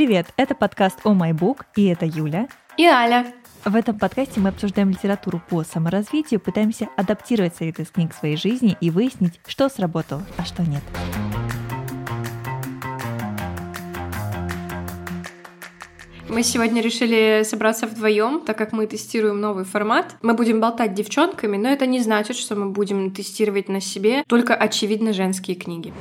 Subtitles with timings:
[0.00, 2.48] Привет, это подкаст «О май бук», и это Юля.
[2.78, 3.34] И Аля.
[3.66, 8.38] В этом подкасте мы обсуждаем литературу по саморазвитию, пытаемся адаптировать советы из книг в своей
[8.38, 10.80] жизни и выяснить, что сработало, а что нет.
[16.30, 20.16] Мы сегодня решили собраться вдвоем, так как мы тестируем новый формат.
[20.22, 24.54] Мы будем болтать девчонками, но это не значит, что мы будем тестировать на себе только
[24.54, 25.92] очевидно женские книги.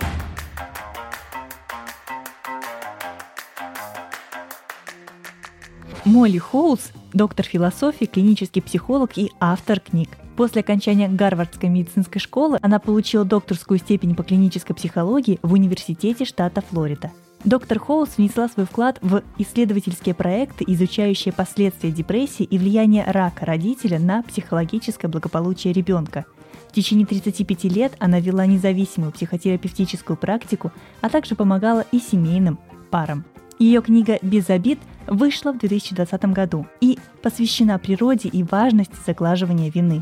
[6.09, 10.09] Молли Хоулс– доктор философии, клинический психолог и автор книг.
[10.35, 16.61] После окончания Гарвардской медицинской школы она получила докторскую степень по клинической психологии в Университете штата
[16.61, 17.11] Флорида.
[17.43, 23.99] Доктор Хоулс внесла свой вклад в исследовательские проекты, изучающие последствия депрессии и влияние рака родителя
[23.99, 26.25] на психологическое благополучие ребенка.
[26.69, 32.57] В течение 35 лет она вела независимую психотерапевтическую практику, а также помогала и семейным
[32.89, 33.25] парам.
[33.59, 40.01] Ее книга «Без обид» вышла в 2020 году и посвящена природе и важности заглаживания вины.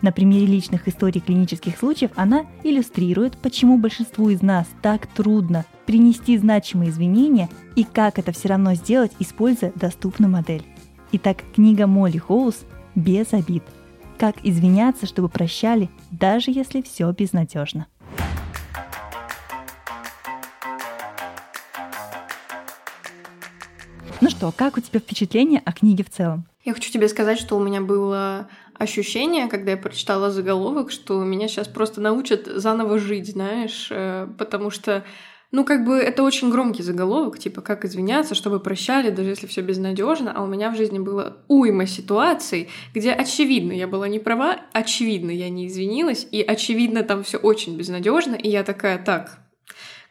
[0.00, 6.38] На примере личных историй клинических случаев она иллюстрирует, почему большинству из нас так трудно принести
[6.38, 10.64] значимые извинения и как это все равно сделать, используя доступную модель.
[11.12, 12.64] Итак, книга Молли Хоус
[12.94, 13.64] «Без обид».
[14.16, 17.86] Как извиняться, чтобы прощали, даже если все безнадежно.
[24.36, 26.46] Что, как у тебя впечатление о книге в целом?
[26.64, 31.46] Я хочу тебе сказать, что у меня было ощущение, когда я прочитала заголовок, что меня
[31.46, 35.04] сейчас просто научат заново жить, знаешь, э, потому что
[35.52, 39.60] ну, как бы это очень громкий заголовок, типа как извиняться, чтобы прощали, даже если все
[39.60, 40.32] безнадежно.
[40.34, 45.30] А у меня в жизни было уйма ситуаций, где очевидно я была не права, очевидно
[45.30, 48.34] я не извинилась, и очевидно там все очень безнадежно.
[48.34, 49.38] И я такая, так,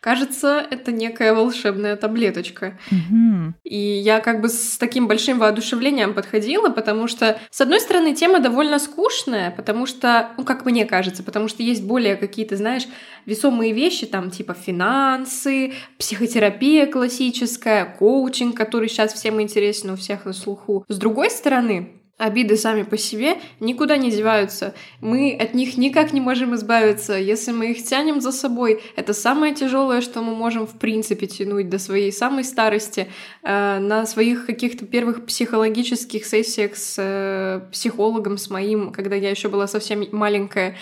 [0.03, 2.77] Кажется, это некая волшебная таблеточка.
[2.91, 3.55] Мгм.
[3.63, 8.41] И я как бы с таким большим воодушевлением подходила, потому что, с одной стороны, тема
[8.41, 12.85] довольно скучная, потому что, ну, как мне кажется, потому что есть более какие-то, знаешь,
[13.25, 20.33] весомые вещи, там, типа финансы, психотерапия классическая, коучинг, который сейчас всем интересен, у всех на
[20.33, 20.83] слуху.
[20.89, 24.75] С другой стороны, Обиды сами по себе никуда не деваются.
[25.01, 27.17] Мы от них никак не можем избавиться.
[27.17, 31.69] Если мы их тянем за собой, это самое тяжелое, что мы можем в принципе тянуть
[31.69, 33.07] до своей самой старости.
[33.41, 39.49] Э, на своих каких-то первых психологических сессиях с э, психологом, с моим, когда я еще
[39.49, 40.75] была совсем маленькая,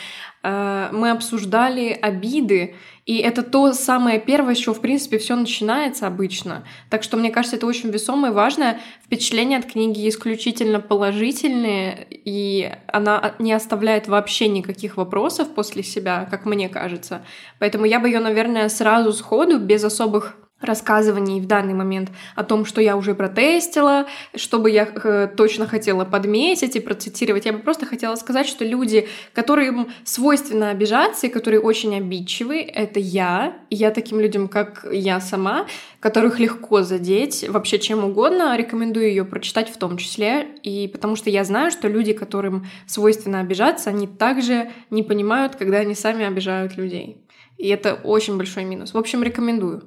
[0.44, 2.76] мы обсуждали обиды,
[3.06, 6.64] и это то самое первое, с чего, в принципе, все начинается обычно.
[6.90, 8.80] Так что, мне кажется, это очень весомое и важное.
[9.04, 16.46] Впечатления от книги исключительно положительные, и она не оставляет вообще никаких вопросов после себя, как
[16.46, 17.24] мне кажется.
[17.60, 22.66] Поэтому я бы ее, наверное, сразу сходу, без особых рассказываний в данный момент о том,
[22.66, 24.06] что я уже протестила,
[24.36, 27.46] что бы я э, точно хотела подметить и процитировать.
[27.46, 33.00] Я бы просто хотела сказать, что люди, которым свойственно обижаться и которые очень обидчивы, это
[33.00, 33.58] я.
[33.70, 35.66] И я таким людям, как я сама,
[36.00, 40.48] которых легко задеть вообще чем угодно, рекомендую ее прочитать в том числе.
[40.64, 45.78] И потому что я знаю, что люди, которым свойственно обижаться, они также не понимают, когда
[45.78, 47.18] они сами обижают людей.
[47.58, 48.94] И это очень большой минус.
[48.94, 49.84] В общем, рекомендую.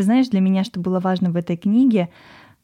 [0.00, 2.08] Ты знаешь, для меня, что было важно в этой книге,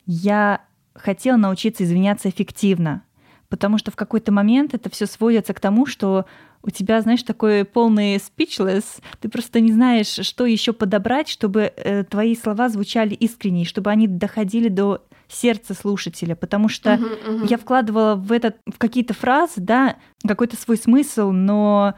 [0.06, 0.62] я
[0.94, 3.02] хотела научиться извиняться эффективно,
[3.50, 6.24] потому что в какой-то момент это все сводится к тому, что
[6.62, 12.04] у тебя, знаешь, такой полный speechless, ты просто не знаешь, что еще подобрать, чтобы э,
[12.04, 17.44] твои слова звучали искренне, чтобы они доходили до сердца слушателя, потому что Мгм, мгм.
[17.44, 21.96] я вкладывала в этот в какие-то фразы, да, какой-то свой смысл, но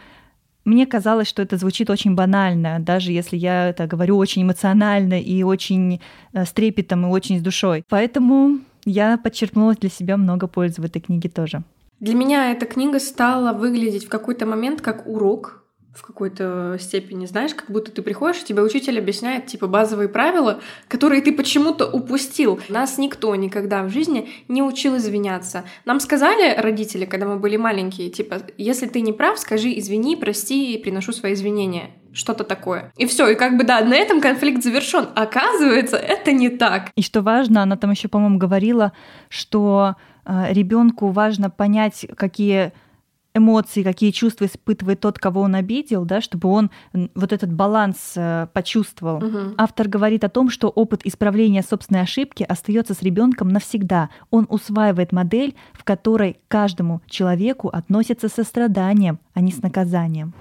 [0.68, 5.42] мне казалось, что это звучит очень банально, даже если я это говорю очень эмоционально и
[5.42, 6.00] очень
[6.32, 7.84] э, с трепетом и очень с душой.
[7.88, 11.62] Поэтому я подчеркнула для себя много пользы в этой книге тоже.
[12.00, 17.54] Для меня эта книга стала выглядеть в какой-то момент как урок в какой-то степени, знаешь,
[17.54, 22.60] как будто ты приходишь, и тебе учитель объясняет, типа, базовые правила, которые ты почему-то упустил.
[22.68, 25.64] Нас никто никогда в жизни не учил извиняться.
[25.84, 30.74] Нам сказали родители, когда мы были маленькие, типа, если ты не прав, скажи извини, прости
[30.74, 31.90] и приношу свои извинения.
[32.12, 32.92] Что-то такое.
[32.96, 35.08] И все, и как бы да, на этом конфликт завершен.
[35.14, 36.90] Оказывается, это не так.
[36.96, 38.92] И что важно, она там еще, по-моему, говорила,
[39.28, 39.94] что
[40.26, 42.72] ребенку важно понять, какие
[43.38, 46.70] эмоции, какие чувства испытывает тот, кого он обидел, да, чтобы он
[47.14, 49.20] вот этот баланс э, почувствовал.
[49.20, 49.54] Мгм.
[49.56, 54.10] Автор говорит о том, что опыт исправления собственной ошибки остается с ребенком навсегда.
[54.30, 60.34] Он усваивает модель, в которой к каждому человеку относятся со страданием, а не с наказанием.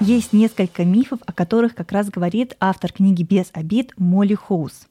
[0.00, 4.88] Есть несколько мифов, о которых как раз говорит автор книги «Без обид» Молли Хоус.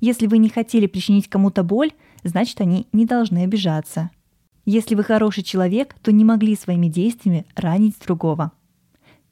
[0.00, 4.10] Если вы не хотели причинить кому-то боль, значит, они не должны обижаться.
[4.64, 8.52] Если вы хороший человек, то не могли своими действиями ранить другого.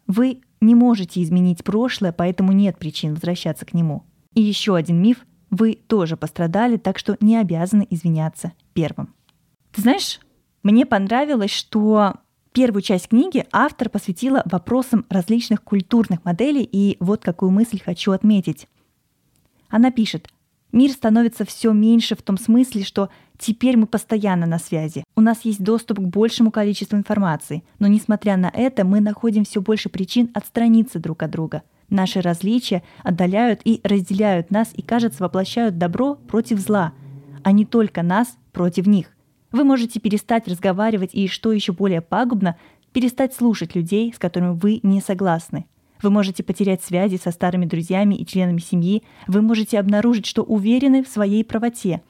[0.07, 4.05] Вы не можете изменить прошлое, поэтому нет причин возвращаться к нему.
[4.35, 9.15] И еще один миф– вы тоже пострадали, так что не обязаны извиняться первым.
[9.73, 10.19] Ты знаешь,
[10.65, 12.15] мне понравилось, что
[12.53, 18.69] первую часть книги автор посвятила вопросам различных культурных моделей, и вот какую мысль хочу отметить.
[19.69, 20.29] Она пишет,
[20.75, 25.05] Мир становится все меньше в том смысле, что теперь мы постоянно на связи.
[25.15, 29.63] У нас есть доступ к большему количеству информации, но несмотря на это мы находим все
[29.63, 31.63] больше причин отстраниться друг от друга.
[31.91, 36.93] Наши различия отдаляют и разделяют нас и, кажется, воплощают добро против зла,
[37.45, 39.15] а не только нас против них.
[39.53, 42.57] Вы можете перестать разговаривать и, что еще более пагубно,
[42.93, 45.67] перестать слушать людей, с которыми вы не согласны.
[46.05, 49.03] Вы можете потерять связи со старыми друзьями и членами семьи.
[49.27, 52.03] Вы можете обнаружить, что уверены в своей правоте.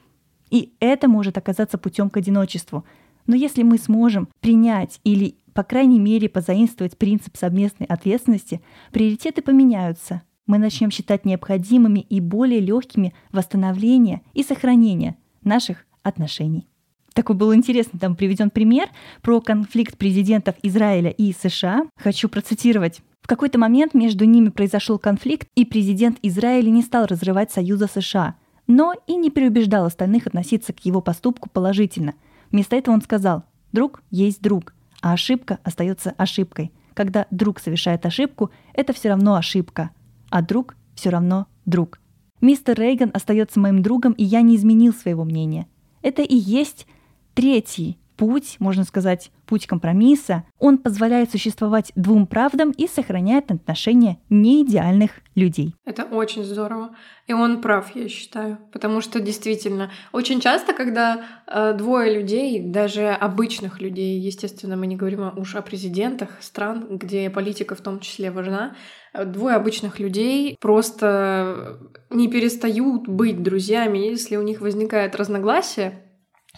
[0.51, 2.83] И это может оказаться путем к одиночеству.
[3.25, 8.59] Но если мы сможем принять или, по крайней мере, позаимствовать принцип совместной ответственности,
[8.91, 10.23] приоритеты поменяются.
[10.45, 16.67] Мы начнем считать необходимыми и более легкими восстановление и сохранение наших отношений.
[17.13, 18.89] Такой был интересный там приведен пример
[19.21, 21.87] про конфликт президентов Израиля и США.
[21.95, 23.01] Хочу процитировать.
[23.25, 28.35] В какой-то момент между ними произошел конфликт, и президент Израиля не стал разрывать союза США,
[28.67, 32.13] но и не переубеждал остальных относиться к его поступку положительно.
[32.51, 36.71] Вместо этого он сказал «друг есть друг», а ошибка остается ошибкой.
[36.93, 39.89] Когда друг совершает ошибку, это все равно ошибка,
[40.29, 41.99] а друг все равно друг.
[42.41, 45.65] Мистер Рейган остается моим другом, и я не изменил своего мнения.
[46.03, 46.85] Это и есть
[47.33, 55.11] третий путь, можно сказать, путь компромисса, он позволяет существовать двум правдам и сохраняет отношения неидеальных
[55.35, 55.75] людей.
[55.85, 56.95] Это очень здорово.
[57.27, 58.57] И он прав, я считаю.
[58.71, 64.95] Потому что действительно, очень часто, когда э, двое людей, даже обычных людей, естественно, мы не
[64.95, 68.75] говорим уж о президентах стран, где политика в том числе важна,
[69.13, 71.79] э, двое обычных людей просто
[72.09, 76.04] не перестают быть друзьями, если у них возникает разногласие,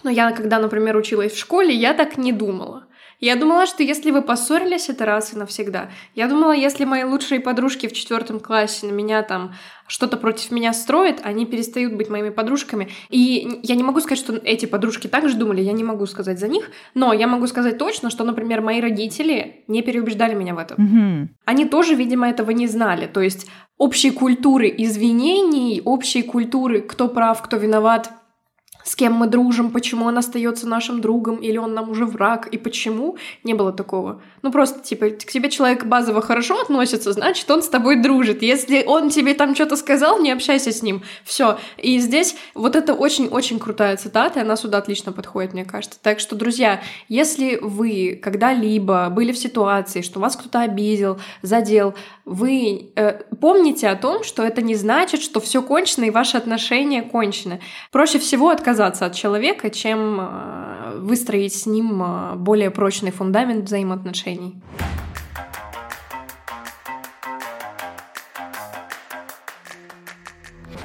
[0.04, 2.88] но я, когда, например, училась в школе, я так не думала.
[3.20, 5.90] Я думала, что если вы поссорились, это раз и навсегда.
[6.14, 9.56] Я думала, если мои лучшие подружки в четвертом классе на меня там
[9.88, 12.90] что-то против меня строят, они перестают быть моими подружками.
[13.10, 16.48] И я не могу сказать, что эти подружки также думали, я не могу сказать за
[16.48, 20.78] них, но я могу сказать точно, что, например, мои родители не переубеждали меня в этом.
[20.78, 21.28] Mm-hmm.
[21.46, 23.08] Они тоже, видимо, этого не знали.
[23.08, 23.48] То есть
[23.80, 28.12] общей культуры извинений, общей культуры, кто прав, кто виноват,
[28.88, 32.58] с кем мы дружим, почему он остается нашим другом, или он нам уже враг, и
[32.58, 33.18] почему.
[33.44, 34.22] Не было такого.
[34.44, 38.42] Ну, просто, типа, к тебе человек базово хорошо относится, значит, он с тобой дружит.
[38.42, 41.04] Если он тебе там что-то сказал, не общайся с ним.
[41.26, 41.60] Все.
[41.78, 46.00] И здесь вот это очень-очень крутая цитата, и она сюда отлично подходит, мне кажется.
[46.02, 51.94] Так что, друзья, если вы когда-либо были в ситуации, что вас кто-то обидел, задел,
[52.24, 57.02] вы э, помните о том, что это не значит, что все кончено и ваши отношения
[57.02, 57.60] кончены.
[57.92, 64.62] Проще всего отказаться от человека, чем э, выстроить с ним э, более прочный фундамент взаимоотношений.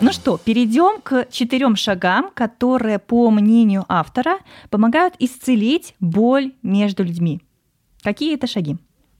[0.00, 4.38] Ну что, перейдем к четырем шагам, которые, по мнению автора,
[4.68, 7.40] помогают исцелить боль между людьми.
[8.02, 8.76] Какие это шаги?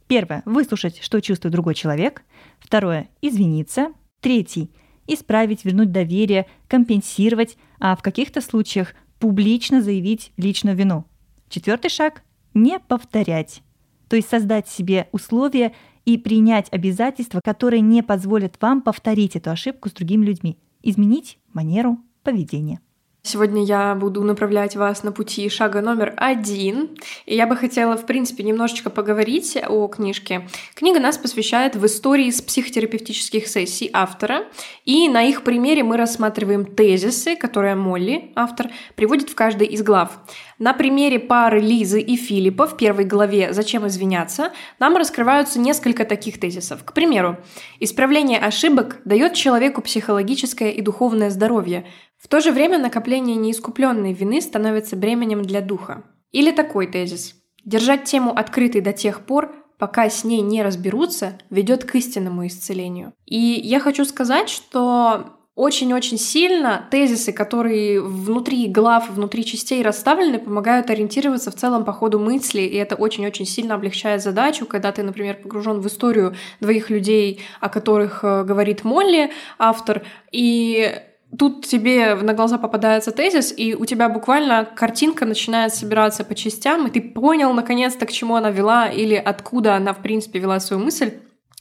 [0.09, 2.23] Первое– выслушать, что чувствует другой человек.
[2.59, 3.93] Второе– извиниться.
[4.21, 4.71] Третий–
[5.07, 11.05] исправить, вернуть доверие, компенсировать, а в каких-то случаях публично заявить личную вину.
[11.49, 12.23] Четвертый шаг–
[12.55, 13.63] не повторять.
[14.09, 15.73] То есть создать себе условия
[16.05, 20.59] и принять обязательства, которые не позволят вам повторить эту ошибку с другими людьми.
[20.83, 22.81] Изменить манеру поведения.
[23.25, 26.99] Сегодня я буду направлять вас на пути шага номер один.
[27.25, 30.49] И я бы хотела, в принципе, немножечко поговорить о книжке.
[30.75, 34.47] Книга нас посвящает в истории с психотерапевтических сессий автора.
[34.85, 40.19] И на их примере мы рассматриваем тезисы, которые Молли, автор, приводит в каждой из глав.
[40.59, 44.51] На примере пары Лизы и Филиппа в первой главе «Зачем извиняться»
[44.81, 46.83] нам раскрываются несколько таких тезисов.
[46.85, 47.37] К примеру,
[47.79, 51.87] исправление ошибок дает человеку психологическое и духовное здоровье,
[52.23, 56.05] в то же время накопление неискупленной вины становится бременем для духа.
[56.31, 57.35] Или такой тезис.
[57.65, 63.13] Держать тему открытой до тех пор, пока с ней не разберутся, ведет к истинному исцелению.
[63.27, 70.91] И я хочу сказать, что очень-очень сильно тезисы, которые внутри глав, внутри частей расставлены, помогают
[70.91, 75.39] ориентироваться в целом по ходу мысли, и это очень-очень сильно облегчает задачу, когда ты, например,
[75.43, 81.03] погружен в историю двоих людей, о которых э, говорит Молли, автор, и
[81.39, 86.87] тут тебе на глаза попадается тезис, и у тебя буквально картинка начинает собираться по частям,
[86.87, 90.83] и ты понял наконец-то, к чему она вела или откуда она, в принципе, вела свою
[90.83, 91.13] мысль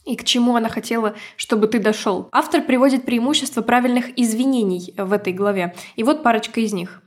[0.04, 2.28] и к чему она хотела, чтобы ты дошел.
[2.32, 5.74] Автор приводит преимущества правильных извинений в этой главе.
[5.96, 7.02] И вот парочка из них.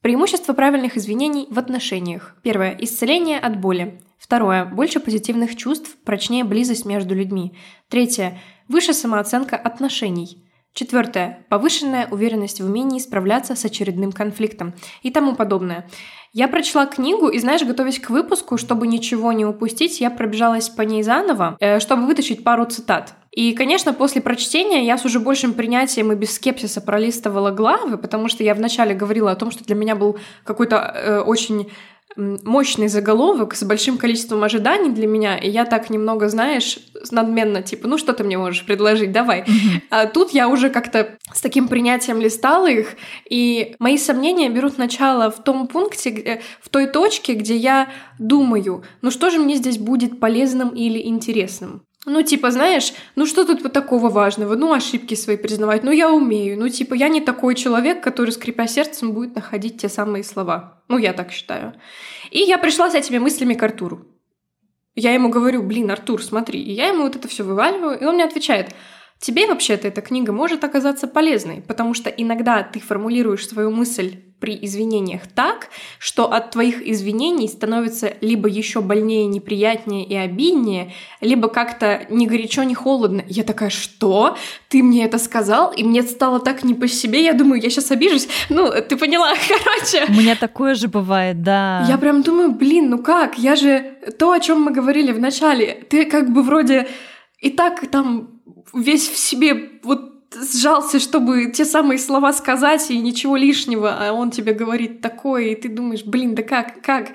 [0.00, 2.36] Преимущество правильных извинений в отношениях.
[2.42, 2.74] Первое.
[2.80, 4.00] Исцеление от боли.
[4.18, 4.64] Второе.
[4.64, 7.52] Больше позитивных чувств, прочнее близость между людьми.
[7.90, 8.38] Третье.
[8.66, 10.49] Выше самооценка отношений.
[10.72, 11.44] Четвертое.
[11.48, 14.72] Повышенная уверенность в умении справляться с очередным конфликтом
[15.02, 15.88] и тому подобное.
[16.32, 20.82] Я прочла книгу, и, знаешь, готовясь к выпуску, чтобы ничего не упустить, я пробежалась по
[20.82, 23.14] ней заново, э, чтобы вытащить пару цитат.
[23.32, 28.28] И, конечно, после прочтения я с уже большим принятием и без скепсиса пролистывала главы, потому
[28.28, 31.68] что я вначале говорила о том, что для меня был какой-то э, очень
[32.16, 36.78] мощный заголовок с большим количеством ожиданий для меня, и я так немного, знаешь,
[37.10, 39.42] надменно, типа, ну что ты мне можешь предложить, давай.
[39.42, 39.82] Mm-hmm.
[39.90, 42.96] А тут я уже как-то с таким принятием листала их,
[43.28, 47.88] и мои сомнения берут начало в том пункте, где, в той точке, где я
[48.18, 51.82] думаю, ну что же мне здесь будет полезным или интересным.
[52.06, 54.54] Ну, типа, знаешь, ну что тут вот такого важного?
[54.54, 56.58] Ну, ошибки свои признавать, ну, я умею.
[56.58, 60.82] Ну, типа, я не такой человек, который, скрипя сердцем, будет находить те самые слова.
[60.88, 61.74] Ну, я так считаю.
[62.30, 64.06] И я пришла с этими мыслями к Артуру.
[64.94, 66.62] Я ему говорю, блин, Артур, смотри.
[66.62, 68.74] И я ему вот это все вываливаю, и он мне отвечает,
[69.18, 74.58] тебе вообще-то эта книга может оказаться полезной, потому что иногда ты формулируешь свою мысль при
[74.60, 75.68] извинениях так,
[75.98, 82.62] что от твоих извинений становится либо еще больнее, неприятнее и обиднее, либо как-то ни горячо,
[82.62, 83.22] ни холодно.
[83.28, 84.36] Я такая, что?
[84.68, 85.72] Ты мне это сказал?
[85.72, 87.22] И мне стало так не по себе.
[87.24, 88.28] Я думаю, я сейчас обижусь.
[88.48, 90.06] Ну, ты поняла, короче.
[90.08, 91.84] У меня такое же бывает, да.
[91.88, 93.38] Я прям думаю, блин, ну как?
[93.38, 95.86] Я же то, о чем мы говорили в начале.
[95.88, 96.88] Ты как бы вроде
[97.38, 98.40] и так там
[98.74, 104.30] весь в себе вот сжался, чтобы те самые слова сказать и ничего лишнего, а он
[104.30, 107.12] тебе говорит такое, и ты думаешь, блин, да как, как?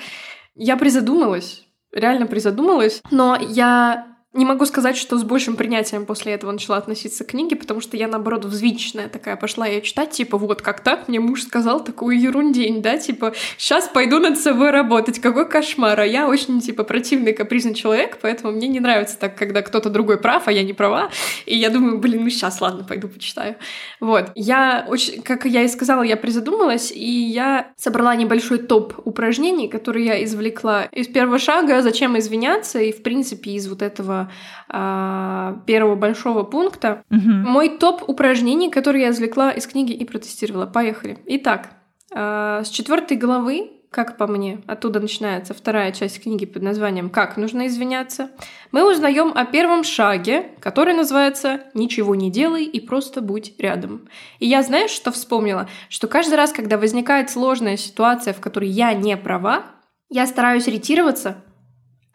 [0.56, 6.52] Я призадумалась, реально призадумалась, но я не могу сказать, что с большим принятием после этого
[6.52, 10.62] начала относиться к книге, потому что я, наоборот, взвинченная такая пошла ее читать, типа, вот
[10.62, 15.48] как так, мне муж сказал такую ерундень, да, типа, сейчас пойду над собой работать, какой
[15.48, 19.90] кошмар, а я очень, типа, противный, капризный человек, поэтому мне не нравится так, когда кто-то
[19.90, 21.10] другой прав, а я не права,
[21.46, 23.56] и я думаю, блин, ну сейчас, ладно, пойду почитаю.
[24.02, 29.70] Вот, я очень, как я и сказала, я призадумалась, и я собрала небольшой топ упражнений,
[29.70, 34.25] которые я извлекла из первого шага, зачем извиняться, и, в принципе, из вот этого
[34.70, 37.04] а, первого большого пункта.
[37.12, 37.20] Угу.
[37.20, 40.66] Мой топ упражнений, которые я извлекла из книги и протестировала.
[40.66, 41.20] Поехали.
[41.26, 41.70] Итак,
[42.14, 47.38] а, с четвертой главы как по мне, оттуда начинается вторая часть книги под названием «Как
[47.38, 48.30] нужно извиняться»,
[48.72, 54.10] мы узнаем о первом шаге, который называется «Ничего не делай и просто будь рядом».
[54.40, 55.70] И я, знаешь, что вспомнила?
[55.88, 59.64] Что каждый раз, когда возникает сложная ситуация, в которой я не права,
[60.10, 61.45] я стараюсь ретироваться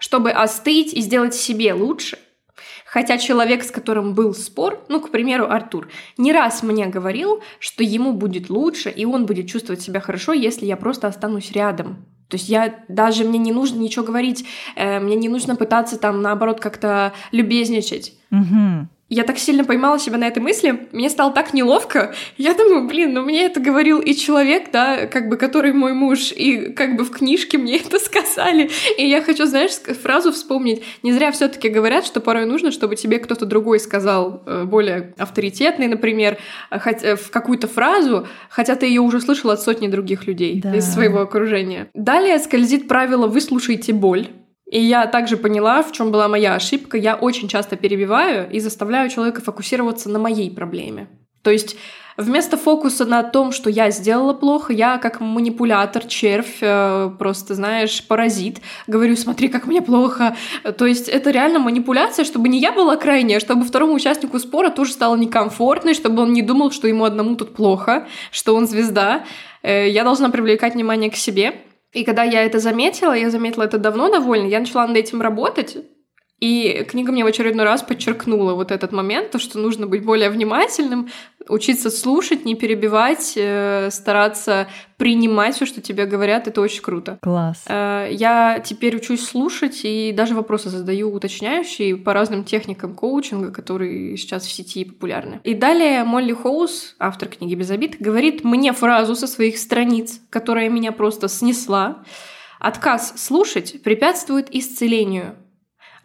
[0.01, 2.19] чтобы остыть и сделать себе лучше.
[2.85, 5.89] Хотя человек, с которым был спор, ну, к примеру, Артур,
[6.19, 10.67] не раз мне говорил, что ему будет лучше, и он будет чувствовать себя хорошо, если
[10.67, 12.05] я просто останусь рядом.
[12.27, 16.21] То есть я даже мне не нужно ничего говорить, э, мне не нужно пытаться там
[16.21, 18.15] наоборот как-то любезничать.
[18.33, 22.15] Угу я так сильно поймала себя на этой мысли, мне стало так неловко.
[22.39, 26.31] Я думаю, блин, ну мне это говорил и человек, да, как бы, который мой муж,
[26.31, 28.71] и как бы в книжке мне это сказали.
[28.97, 30.83] И я хочу, знаешь, фразу вспомнить.
[31.03, 35.13] Не зря все таки говорят, что порой нужно, чтобы тебе кто-то другой сказал, э, более
[35.19, 36.39] авторитетный, например,
[36.71, 40.77] хоть, э, в какую-то фразу, хотя ты ее уже слышал от сотни других людей да.
[40.77, 41.89] из своего окружения.
[41.95, 44.29] Далее скользит правило «выслушайте боль».
[44.71, 46.97] И я также поняла, в чем была моя ошибка.
[46.97, 51.09] Я очень часто перебиваю и заставляю человека фокусироваться на моей проблеме.
[51.43, 51.77] То есть
[52.17, 58.07] вместо фокуса на том, что я сделала плохо, я как манипулятор, червь, э, просто, знаешь,
[58.07, 60.37] паразит, говорю, смотри, как мне плохо.
[60.79, 64.93] То есть это реально манипуляция, чтобы не я была крайняя, чтобы второму участнику спора тоже
[64.93, 69.25] стало некомфортно, чтобы он не думал, что ему одному тут плохо, что он звезда.
[69.63, 71.55] Э, я должна привлекать внимание к себе.
[71.93, 75.77] И когда я это заметила, я заметила это давно довольно, я начала над этим работать,
[76.41, 80.31] И книга мне в очередной раз подчеркнула вот этот момент, то, что нужно быть более
[80.31, 81.11] внимательным,
[81.49, 87.19] учиться слушать, не перебивать, э, стараться принимать все, что тебе говорят, это очень круто.
[87.23, 87.65] Класс.
[87.67, 94.17] Э, я теперь учусь слушать и даже вопросы задаю уточняющие по разным техникам коучинга, которые
[94.17, 95.41] сейчас в сети популярны.
[95.45, 100.71] И далее Молли Хоус, автор книги «Без обид», говорит мне фразу со своих страниц, которая
[100.71, 102.03] меня просто снесла.
[102.59, 105.35] Отказ слушать препятствует исцелению.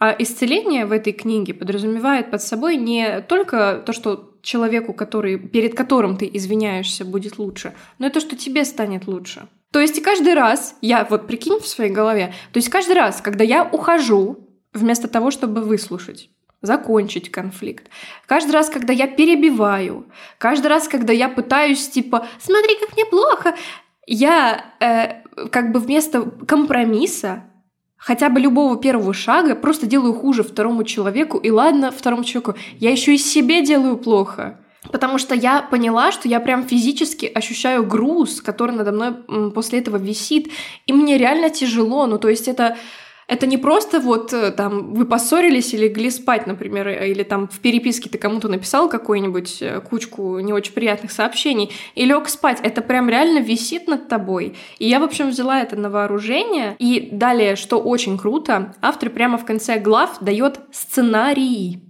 [0.06, 5.74] А исцеление в этой книге подразумевает под собой не только то, что человеку, который, перед
[5.74, 9.48] которым ты извиняешься, будет лучше, но и то, что тебе станет лучше.
[9.72, 13.44] То есть каждый раз, я вот прикинь в своей голове, то есть каждый раз, когда
[13.44, 16.30] я ухожу, вместо того, чтобы выслушать,
[16.62, 17.90] закончить конфликт.
[18.28, 20.06] Каждый раз, когда я перебиваю,
[20.38, 23.56] каждый раз, когда я пытаюсь, типа, смотри, как мне плохо,
[24.06, 27.46] я э, как бы вместо компромисса
[28.06, 32.92] хотя бы любого первого шага просто делаю хуже второму человеку, и ладно второму человеку, я
[32.92, 34.60] еще и себе делаю плохо.
[34.92, 39.98] Потому что я поняла, что я прям физически ощущаю груз, который надо мной после этого
[39.98, 40.52] висит,
[40.86, 42.06] и мне реально тяжело.
[42.06, 42.78] Ну, то есть это
[43.28, 47.48] это не просто вот э, там вы поссорились или легли спать, например, э, или там
[47.48, 52.60] в переписке ты кому-то написал какую-нибудь э, кучку не очень приятных сообщений и лег спать.
[52.62, 54.56] Это прям реально висит над тобой.
[54.78, 56.76] И я, в общем, взяла это на вооружение.
[56.78, 61.82] И далее, что очень круто, автор прямо в конце глав дает сценарии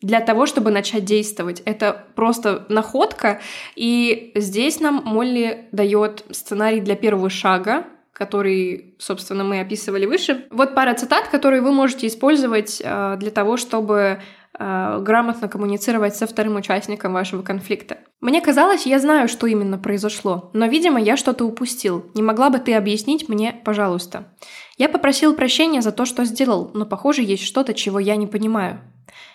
[0.00, 1.60] для того, чтобы начать действовать.
[1.66, 3.40] Это просто находка.
[3.76, 7.84] И здесь нам Молли дает сценарий для первого шага,
[8.20, 10.44] который, собственно, мы описывали выше.
[10.50, 14.20] Вот пара цитат, которые вы можете использовать э, для того, чтобы
[14.58, 17.96] э, грамотно коммуницировать со вторым участником вашего конфликта.
[18.20, 22.10] Мне казалось, я знаю, что именно произошло, но, видимо, я что-то упустил.
[22.12, 24.34] Не могла бы ты объяснить мне, пожалуйста?
[24.76, 28.82] Я попросил прощения за то, что сделал, но, похоже, есть что-то, чего я не понимаю.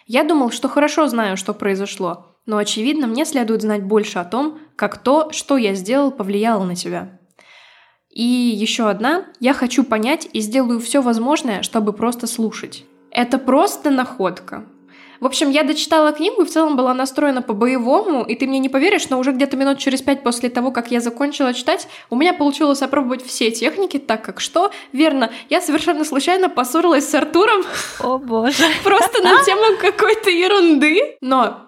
[0.05, 4.59] Я думал, что хорошо знаю, что произошло, но, очевидно, мне следует знать больше о том,
[4.75, 7.17] как то, что я сделал, повлияло на тебя.
[8.15, 9.25] И еще одна.
[9.41, 12.85] Я хочу понять и сделаю все возможное, чтобы просто слушать.
[13.11, 14.63] Это просто находка.
[15.19, 18.69] В общем, я дочитала книгу и в целом была настроена по-боевому, и ты мне не
[18.69, 22.33] поверишь, но уже где-то минут через пять после того, как я закончила читать, у меня
[22.33, 27.63] получилось опробовать все техники, так как что, верно, я совершенно случайно поссорилась с Артуром.
[27.99, 28.63] О боже.
[28.83, 31.17] Просто на тему какой-то ерунды.
[31.21, 31.64] Но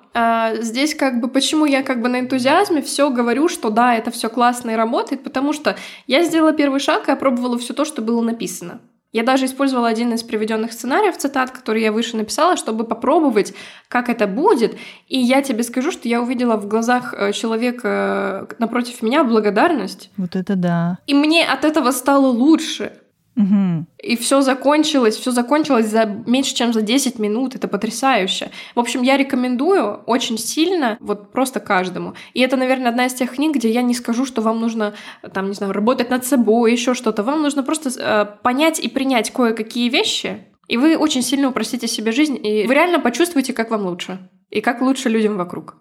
[0.61, 4.29] здесь как бы почему я как бы на энтузиазме все говорю, что да, это все
[4.29, 5.75] классно и работает, потому что
[6.07, 8.79] я сделала первый шаг и опробовала все то, что было написано.
[9.13, 13.53] Я даже использовала один из приведенных сценариев, цитат, который я выше написала, чтобы попробовать,
[13.87, 14.77] как это будет.
[15.07, 20.11] И я тебе скажу, что я увидела в глазах э, человека напротив меня благодарность.
[20.17, 20.99] Вот это да.
[21.07, 22.91] И мне от этого стало лучше.
[23.37, 23.85] Угу.
[24.01, 27.55] И все закончилось, все закончилось за меньше, чем за 10 минут.
[27.55, 28.49] Это потрясающе.
[28.73, 32.15] В общем, я рекомендую очень сильно, вот просто каждому.
[32.33, 34.95] И это, наверное, одна из тех книг, где я не скажу, что вам нужно,
[35.33, 37.21] там, не знаю, работать над собой, еще что-то.
[37.21, 42.11] Вам нужно просто э, понять и принять кое-какие вещи, и вы очень сильно упростите себе
[42.11, 44.29] жизнь, и вы реально почувствуете, как вам лучше.
[44.49, 45.75] И как лучше людям вокруг.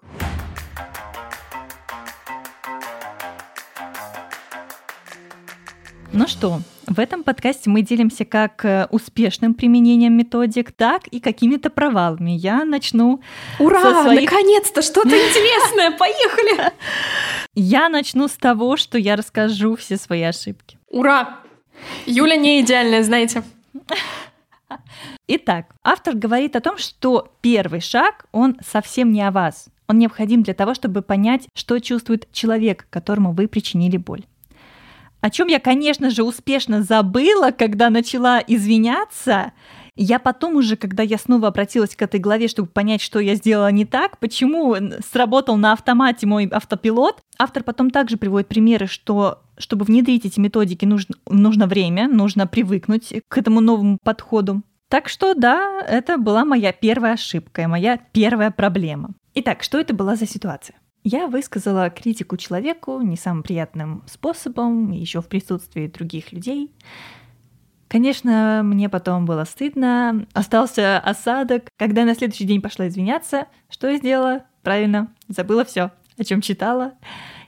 [6.13, 11.69] Ну что, в этом подкасте мы делимся как э, успешным применением методик, так и какими-то
[11.69, 12.31] провалами.
[12.31, 13.21] Я начну
[13.59, 13.83] Ура!
[13.83, 14.31] со своих...
[14.31, 15.91] Наконец-то что-то интересное!
[15.97, 16.73] Поехали!
[17.55, 20.79] Я начну с того, что я расскажу все свои ошибки.
[20.89, 21.41] Ура!
[22.07, 23.43] Юля не идеальная, знаете.
[25.27, 29.69] Итак, автор говорит о том, что первый шаг, он совсем не о вас.
[29.89, 34.25] Он необходим для того, чтобы понять, что чувствует человек, которому вы причинили боль.
[35.21, 39.53] О чем я, конечно же, успешно забыла, когда начала извиняться.
[39.97, 43.71] Я потом уже, когда я снова обратилась к этой главе, чтобы понять, что я сделала
[43.71, 44.77] не так, почему
[45.11, 50.85] сработал на автомате мой автопилот, автор потом также приводит примеры, что чтобы внедрить эти методики,
[50.85, 54.63] нужно, нужно время, нужно привыкнуть к этому новому подходу.
[54.89, 59.15] Так что да, это была моя первая ошибка, моя первая проблема.
[59.35, 60.77] Итак, что это была за ситуация?
[61.09, 66.73] Я высказала критику человеку не самым приятным способом, еще в присутствии других людей.
[67.87, 71.69] Конечно, мне потом было стыдно, остался осадок.
[71.79, 74.47] Когда я на следующий день пошла извиняться, что я сделала?
[74.65, 76.95] Правильно, забыла все, о чем читала.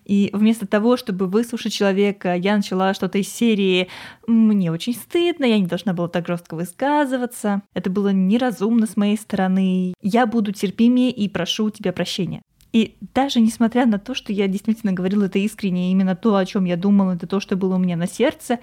[0.05, 3.88] И вместо того, чтобы выслушать человека, я начала что-то из серии
[4.29, 9.16] «Мне очень стыдно, я не должна была так жестко высказываться, это было неразумно с моей
[9.16, 12.42] стороны, я буду терпимее и прошу у тебя прощения».
[12.73, 16.65] И даже несмотря на то, что я действительно говорила это искренне, именно то, о чем
[16.65, 18.59] я думала, это то, что было у меня на сердце,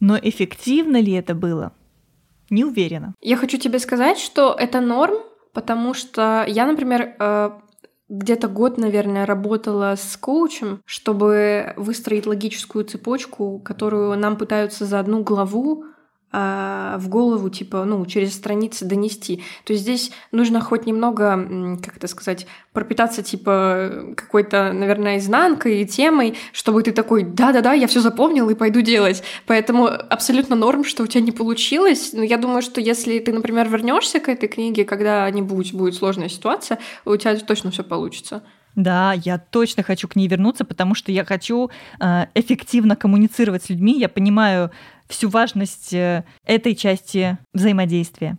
[0.00, 1.72] но эффективно ли это было?
[2.50, 3.14] Не уверена.
[3.20, 5.16] Я хочу тебе сказать, что это норм,
[5.52, 7.50] потому что я, например, э,
[8.08, 15.22] где-то год, наверное, работала с коучем, чтобы выстроить логическую цепочку, которую нам пытаются за одну
[15.22, 15.84] главу
[16.30, 19.42] в голову, типа, ну, через страницы донести.
[19.64, 25.86] То есть здесь нужно хоть немного, как это сказать, пропитаться, типа, какой-то, наверное, изнанкой и
[25.86, 29.22] темой, чтобы ты такой, да-да-да, я все запомнил и пойду делать.
[29.46, 32.10] Поэтому абсолютно норм, что у тебя не получилось.
[32.12, 36.78] Но я думаю, что если ты, например, вернешься к этой книге, когда-нибудь будет сложная ситуация,
[37.06, 38.42] у тебя точно все получится.
[38.76, 43.70] Да, я точно хочу к ней вернуться, потому что я хочу э, эффективно коммуницировать с
[43.70, 43.98] людьми.
[43.98, 44.70] Я понимаю
[45.08, 48.38] всю важность э, этой части взаимодействия.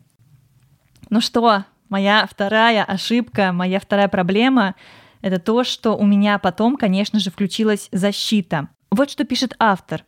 [1.09, 4.75] Ну что, моя вторая ошибка, моя вторая проблема—
[5.21, 8.69] это то, что у меня потом, конечно же, включилась защита.
[8.91, 10.05] Вот что пишет автор.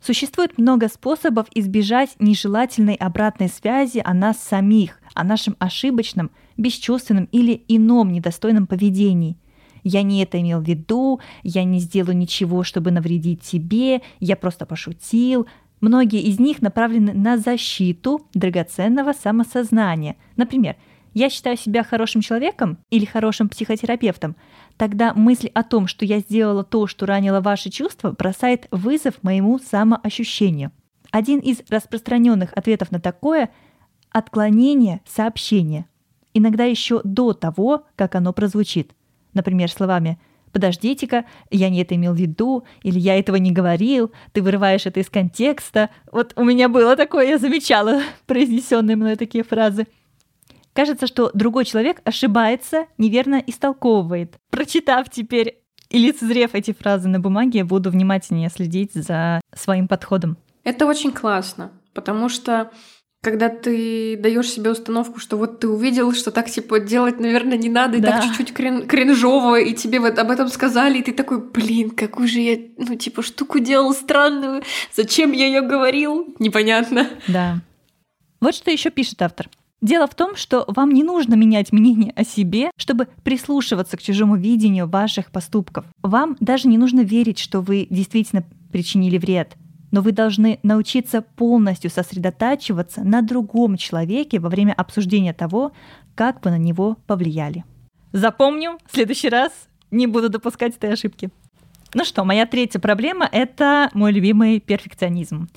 [0.00, 7.64] Существует много способов избежать нежелательной обратной связи о нас самих, о нашем ошибочном, бесчувственном или
[7.68, 9.36] ином недостойном поведении–
[9.84, 14.64] я не это имел в виду, я не сделаю ничего, чтобы навредить тебе, я просто
[14.64, 15.46] пошутил.
[15.84, 20.16] Многие из них направлены на защиту драгоценного самосознания.
[20.34, 20.76] Например,
[21.12, 24.34] я считаю себя хорошим человеком или хорошим психотерапевтом,
[24.78, 29.58] тогда мысль о том, что я сделала то, что ранило ваши чувства, бросает вызов моему
[29.58, 30.72] самоощущению.
[31.10, 33.50] Один из распространенных ответов на такое–
[34.10, 35.84] отклонение сообщения,
[36.32, 38.92] иногда еще до того, как оно прозвучит–
[39.34, 40.18] например, словами
[40.54, 45.00] подождите-ка, я не это имел в виду, или я этого не говорил, ты вырываешь это
[45.00, 45.90] из контекста.
[46.10, 49.86] Вот у меня было такое, я замечала произнесенные мной такие фразы.
[50.72, 54.36] Кажется, что другой человек ошибается, неверно истолковывает.
[54.50, 60.38] Прочитав теперь и лицезрев эти фразы на бумаге, я буду внимательнее следить за своим подходом.
[60.64, 62.70] Это очень классно, потому что
[63.24, 67.70] когда ты даешь себе установку, что вот ты увидел, что так типа делать, наверное, не
[67.70, 68.12] надо, и да.
[68.12, 72.28] так чуть-чуть крин кринжово, и тебе вот об этом сказали, и ты такой, блин, какую
[72.28, 74.62] же я, ну, типа, штуку делал странную,
[74.94, 77.08] зачем я ее говорил, непонятно.
[77.26, 77.60] Да.
[78.40, 79.48] Вот что еще пишет автор.
[79.80, 84.36] Дело в том, что вам не нужно менять мнение о себе, чтобы прислушиваться к чужому
[84.36, 85.86] видению ваших поступков.
[86.02, 89.56] Вам даже не нужно верить, что вы действительно причинили вред
[89.94, 95.70] но вы должны научиться полностью сосредотачиваться на другом человеке во время обсуждения того,
[96.16, 97.64] как вы на него повлияли.
[98.10, 99.52] Запомню, в следующий раз
[99.92, 101.30] не буду допускать этой ошибки.
[101.94, 105.48] Ну что, моя третья проблема— это мой любимый перфекционизм.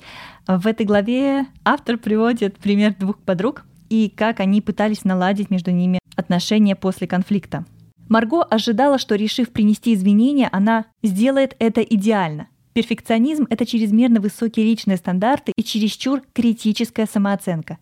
[0.46, 5.98] В этой главе автор приводит пример двух подруг и как они пытались наладить между ними
[6.14, 7.64] отношения после конфликта.
[8.08, 12.46] Марго ожидала, что, решив принести извинения, она сделает это идеально—
[12.78, 17.78] Перфекционизм— это чрезмерно высокие личные стандарты и чересчур критическая самооценка.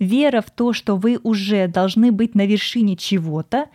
[0.00, 3.66] Вера в то, что вы уже должны быть на вершине чего-то,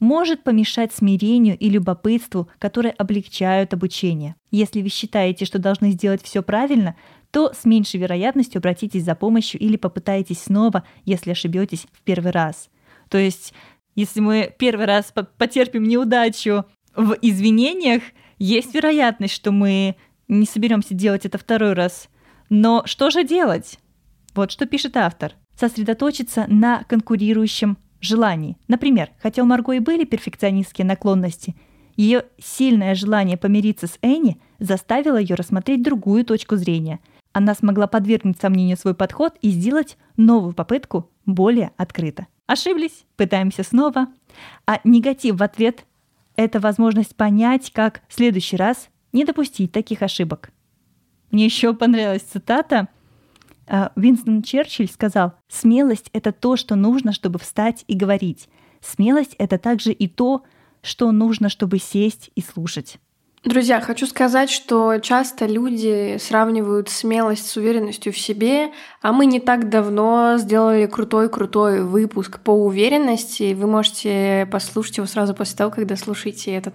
[0.00, 4.34] может помешать смирению и любопытству, которые облегчают обучение.
[4.50, 6.96] Если вы считаете, что должны сделать все правильно,
[7.30, 12.70] то с меньшей вероятностью обратитесь за помощью или попытаетесь снова, если ошибетесь в первый раз.
[13.08, 13.54] То есть,
[13.94, 16.64] если мы первый раз потерпим неудачу
[16.96, 18.02] в извинениях,
[18.40, 19.94] есть вероятность, что мы
[20.28, 22.08] не соберемся делать это второй раз.
[22.50, 23.78] Но что же делать?
[24.34, 25.32] Вот что пишет автор.
[25.58, 28.56] Сосредоточиться на конкурирующем желании.
[28.68, 31.54] Например, хотя у Марго и были перфекционистские наклонности,
[31.96, 37.00] ее сильное желание помириться с Энни заставило ее рассмотреть другую точку зрения.
[37.32, 42.26] Она смогла подвергнуть сомнению свой подход и сделать новую попытку более открыто.
[42.46, 44.08] Ошиблись, пытаемся снова.
[44.66, 45.84] А негатив в ответ–
[46.36, 50.50] это возможность понять, как в следующий раз не допустить таких ошибок.
[51.30, 52.88] Мне еще понравилась цитата.
[53.66, 58.48] А, Винстон Черчилль сказал, «Смелость— это то, что нужно, чтобы встать и говорить.
[58.82, 60.42] Смелость— это также и то,
[60.82, 62.98] что нужно, чтобы сесть и слушать».
[63.44, 68.70] Друзья, хочу сказать, что часто люди сравнивают смелость с уверенностью в себе,
[69.02, 73.52] а мы не так давно сделали крутой-крутой выпуск по уверенности.
[73.52, 76.74] Вы можете послушать его сразу после того, когда слушаете этот.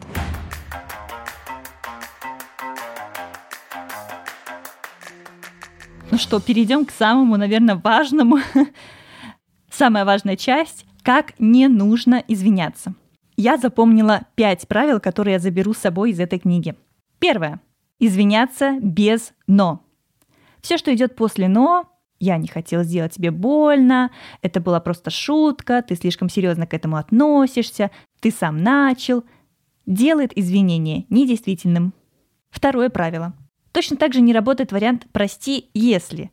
[6.19, 8.39] Что, перейдем к самому, наверное, важному.
[9.71, 12.93] Самая важная часть— как не нужно извиняться.
[13.37, 16.75] Я запомнила пять правил, которые я заберу с собой из этой книги.
[17.19, 17.61] Первое.
[17.99, 19.85] Извиняться без «но».
[20.61, 25.81] Все, что идет после «но», я не хотел сделать тебе больно, это была просто шутка,
[25.81, 29.23] ты слишком серьезно к этому относишься, ты сам начал,
[29.85, 31.93] делает извинение недействительным.
[32.49, 33.33] Второе правило.
[33.71, 36.31] Точно так же не работает вариант «прости, если».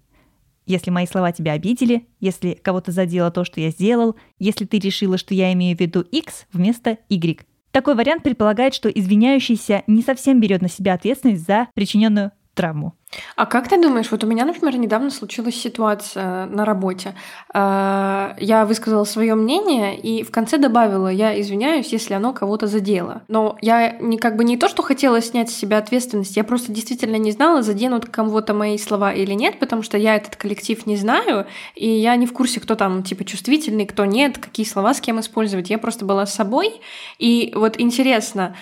[0.67, 5.17] если мои слова тебя обидели, если кого-то задело то, что я сделал, если ты решила,
[5.17, 7.47] что я имею в виду X вместо Y.
[7.71, 12.95] Такой вариант предполагает, что извиняющийся не совсем берет на себя ответственность за причиненную травму.
[13.37, 17.15] А как ты думаешь, вот у меня, например, недавно случилась ситуация на работе.
[17.55, 23.23] А, я высказала свое мнение и в конце добавила, я извиняюсь, если оно кого-то задело.
[23.29, 26.73] Но я не как бы не то, что хотела снять с себя ответственность, я просто
[26.73, 30.97] действительно не знала, заденут кого-то мои слова или нет, потому что я этот коллектив не
[30.97, 35.01] знаю, и я не в курсе, кто там типа чувствительный, кто нет, какие слова с
[35.01, 35.71] кем использовать.
[35.71, 36.81] Я просто была с собой.
[37.19, 38.57] И вот интересно,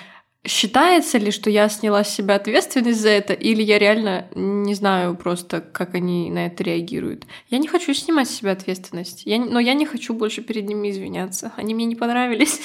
[0.46, 5.16] Считается ли, что я сняла с себя ответственность за это, или я реально не знаю
[5.16, 7.24] просто, как они на это реагируют?
[7.48, 10.90] Я не хочу снимать с себя ответственность, я, но я не хочу больше перед ними
[10.90, 11.52] извиняться.
[11.56, 12.60] Они мне не понравились.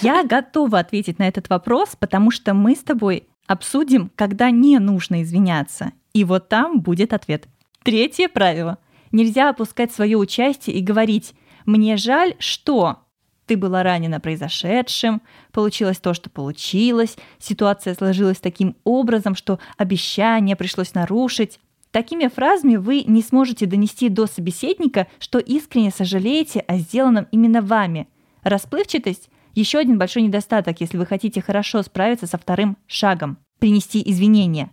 [0.00, 5.22] Я готова ответить на этот вопрос, потому что мы с тобой обсудим, когда не нужно
[5.22, 5.92] извиняться.
[6.12, 7.48] И вот там будет ответ.
[7.82, 8.78] Третье правило.
[9.10, 11.34] Нельзя опускать свое участие и говорить
[11.66, 12.98] «мне жаль, что…»
[13.46, 20.94] ты была ранена произошедшим, получилось то, что получилось, ситуация сложилась таким образом, что обещание пришлось
[20.94, 21.58] нарушить.
[21.90, 28.08] Такими фразами вы не сможете донести до собеседника, что искренне сожалеете о сделанном именно вами.
[28.42, 34.70] Расплывчатость– еще один большой недостаток, если вы хотите хорошо справиться со вторым шагом– принести извинения.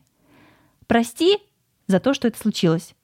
[0.87, 1.37] Прости
[1.87, 2.95] за то, что это случилось,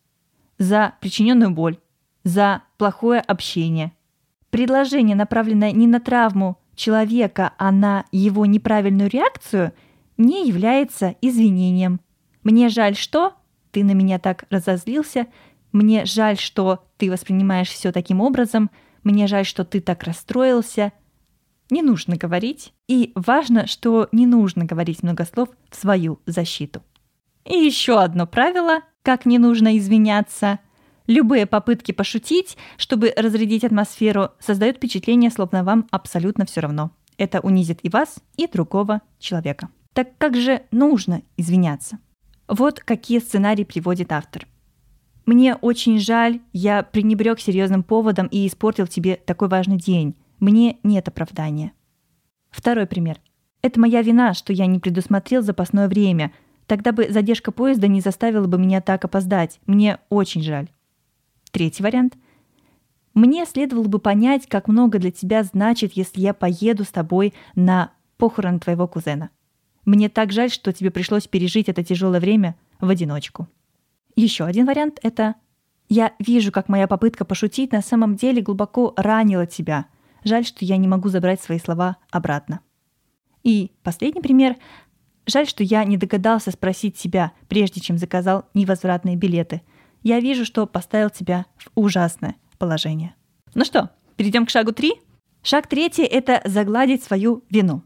[0.58, 1.78] за причиненную боль,
[2.24, 3.92] за плохое общение–
[4.56, 9.74] предложение, направленное не на травму человека, а на его неправильную реакцию,
[10.16, 12.00] не является извинением.
[12.42, 13.34] Мне жаль, что
[13.72, 15.28] ты на меня так разозлился,
[15.74, 18.72] мне жаль, что ты воспринимаешь все таким образом,
[19.04, 20.94] мне жаль, что ты так расстроился.
[21.70, 22.72] Не нужно говорить.
[22.88, 26.82] И важно, что не нужно говорить много слов в свою защиту.
[27.44, 30.60] И еще одно правило, как не нужно извиняться.
[31.08, 36.92] Любые попытки пошутить, чтобы разрядить атмосферу, создают впечатление, словно вам абсолютно все равно.
[37.18, 39.70] Это унизит и вас, и другого человека.
[39.94, 42.00] Так как же нужно извиняться?
[42.48, 44.48] Вот какие сценарии приводит автор.
[45.26, 50.16] Мне очень жаль, я пренебрег серьезным поводом и испортил тебе такой важный день.
[50.40, 51.72] Мне нет оправдания.
[52.52, 53.20] Второй пример.
[53.62, 56.32] Это моя вина, что я не предусмотрел запасное время.
[56.68, 59.60] Тогда бы задержка поезда не заставила бы меня так опоздать.
[59.66, 60.70] Мне очень жаль.
[61.56, 62.18] Третий вариант.
[63.14, 67.94] Мне следовало бы понять, как много для тебя значит, если я поеду с тобой на
[68.18, 69.30] похорон твоего кузена.
[69.86, 73.48] Мне так жаль, что тебе пришлось пережить это тяжелое время в одиночку.
[74.18, 75.36] Еще один вариант— это
[75.88, 79.86] «Я вижу, как моя попытка пошутить на самом деле глубоко ранила тебя.
[80.26, 82.60] Жаль, что я не могу забрать свои слова обратно».
[83.44, 84.58] И последний пример.
[85.26, 89.62] Жаль, что я не догадался спросить себя, прежде чем заказал невозвратные билеты—
[90.06, 93.16] я вижу, что поставил тебя в ужасное положение.
[93.56, 94.94] Ну что, перейдем к шагу 3?
[95.42, 97.82] Шаг третий– это загладить свою вину.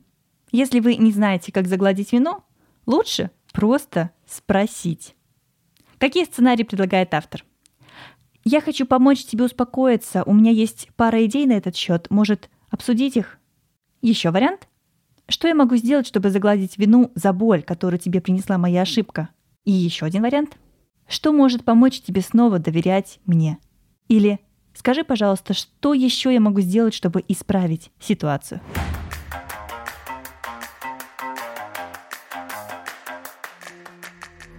[0.52, 2.44] Если вы не знаете, как загладить вину,
[2.86, 5.16] лучше просто спросить.
[5.98, 7.46] Какие сценарии предлагает автор?
[8.44, 10.24] Я хочу помочь тебе успокоиться.
[10.24, 12.08] У меня есть пара идей на этот счет.
[12.10, 13.40] Может, обсудить их?
[14.02, 14.68] Еще вариант?
[15.30, 19.30] Что я могу сделать, чтобы загладить вину за боль, которую тебе принесла моя ошибка?
[19.64, 20.58] И еще один вариант–
[21.10, 23.58] что может помочь тебе снова доверять мне?
[24.08, 24.40] Или
[24.74, 28.62] скажи, пожалуйста, что еще я могу сделать, чтобы исправить ситуацию?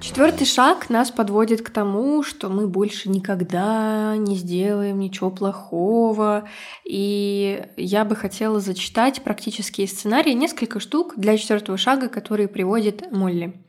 [0.01, 6.49] Четвертый шаг нас подводит к тому, что мы больше никогда не сделаем ничего плохого.
[6.85, 13.65] И я бы хотела зачитать практические сценарии, несколько штук для четвертого шага, которые приводит Молли.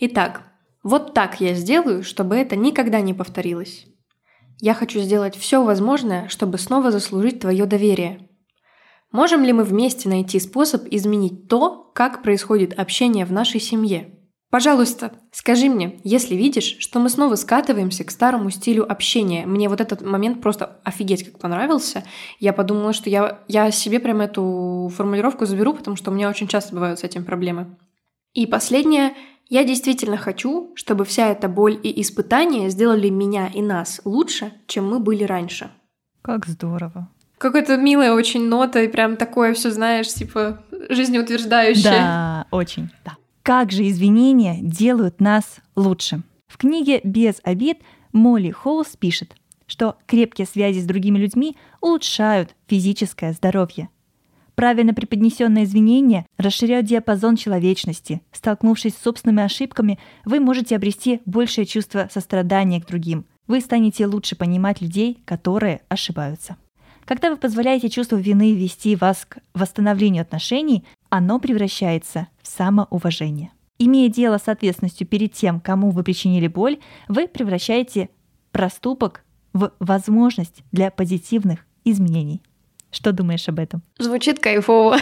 [0.00, 0.42] Итак,
[0.84, 3.86] вот так я сделаю, чтобы это никогда не повторилось.
[4.60, 8.28] Я хочу сделать все возможное, чтобы снова заслужить твое доверие.
[9.10, 14.10] Можем ли мы вместе найти способ изменить то, как происходит общение в нашей семье?
[14.50, 19.46] Пожалуйста, скажи мне, если видишь, что мы снова скатываемся к старому стилю общения.
[19.46, 22.04] Мне вот этот момент просто офигеть как понравился.
[22.38, 26.46] Я подумала, что я, я себе прям эту формулировку заберу, потому что у меня очень
[26.46, 27.76] часто бывают с этим проблемы.
[28.32, 29.14] И последнее,
[29.48, 34.88] я действительно хочу, чтобы вся эта боль и испытания сделали меня и нас лучше, чем
[34.88, 35.70] мы были раньше.
[36.22, 37.08] Как здорово.
[37.38, 41.84] Какая-то милая очень нота и прям такое все, знаешь, типа жизнеутверждающее.
[41.84, 43.16] Да, очень, да.
[43.42, 46.22] Как же извинения делают нас лучше?
[46.46, 47.78] В книге «Без обид»
[48.12, 49.34] Молли Холлс пишет,
[49.66, 53.90] что крепкие связи с другими людьми улучшают физическое здоровье.
[54.54, 58.22] Правильно преподнесенные извинения расширяют диапазон человечности.
[58.32, 63.26] Столкнувшись с собственными ошибками, вы можете обрести большее чувство сострадания к другим.
[63.46, 66.56] Вы станете лучше понимать людей, которые ошибаются.
[67.04, 73.50] Когда вы позволяете чувству вины вести вас к восстановлению отношений, оно превращается в самоуважение.
[73.78, 78.08] Имея дело с ответственностью перед тем, кому вы причинили боль, вы превращаете
[78.52, 82.40] проступок в возможность для позитивных изменений.
[82.94, 83.82] Что думаешь об этом?
[83.98, 84.98] Звучит кайфово.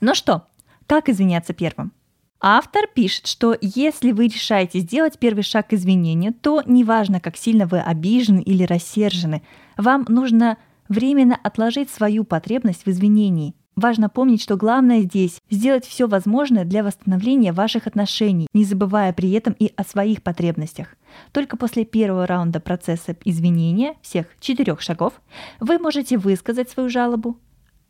[0.00, 0.46] Ну что,
[0.86, 1.92] как извиняться первым?
[2.40, 7.66] Автор пишет, что если вы решаете сделать первый шаг к извинению, то неважно, как сильно
[7.66, 9.42] вы обижены или рассержены,
[9.76, 13.54] вам нужно временно отложить свою потребность в извинении.
[13.76, 19.32] Важно помнить, что главное здесь– сделать все возможное для восстановления ваших отношений, не забывая при
[19.32, 20.94] этом и о своих потребностях.
[21.32, 25.20] Только после первого раунда процесса извинения, всех четырех шагов,
[25.60, 27.38] вы можете высказать свою жалобу,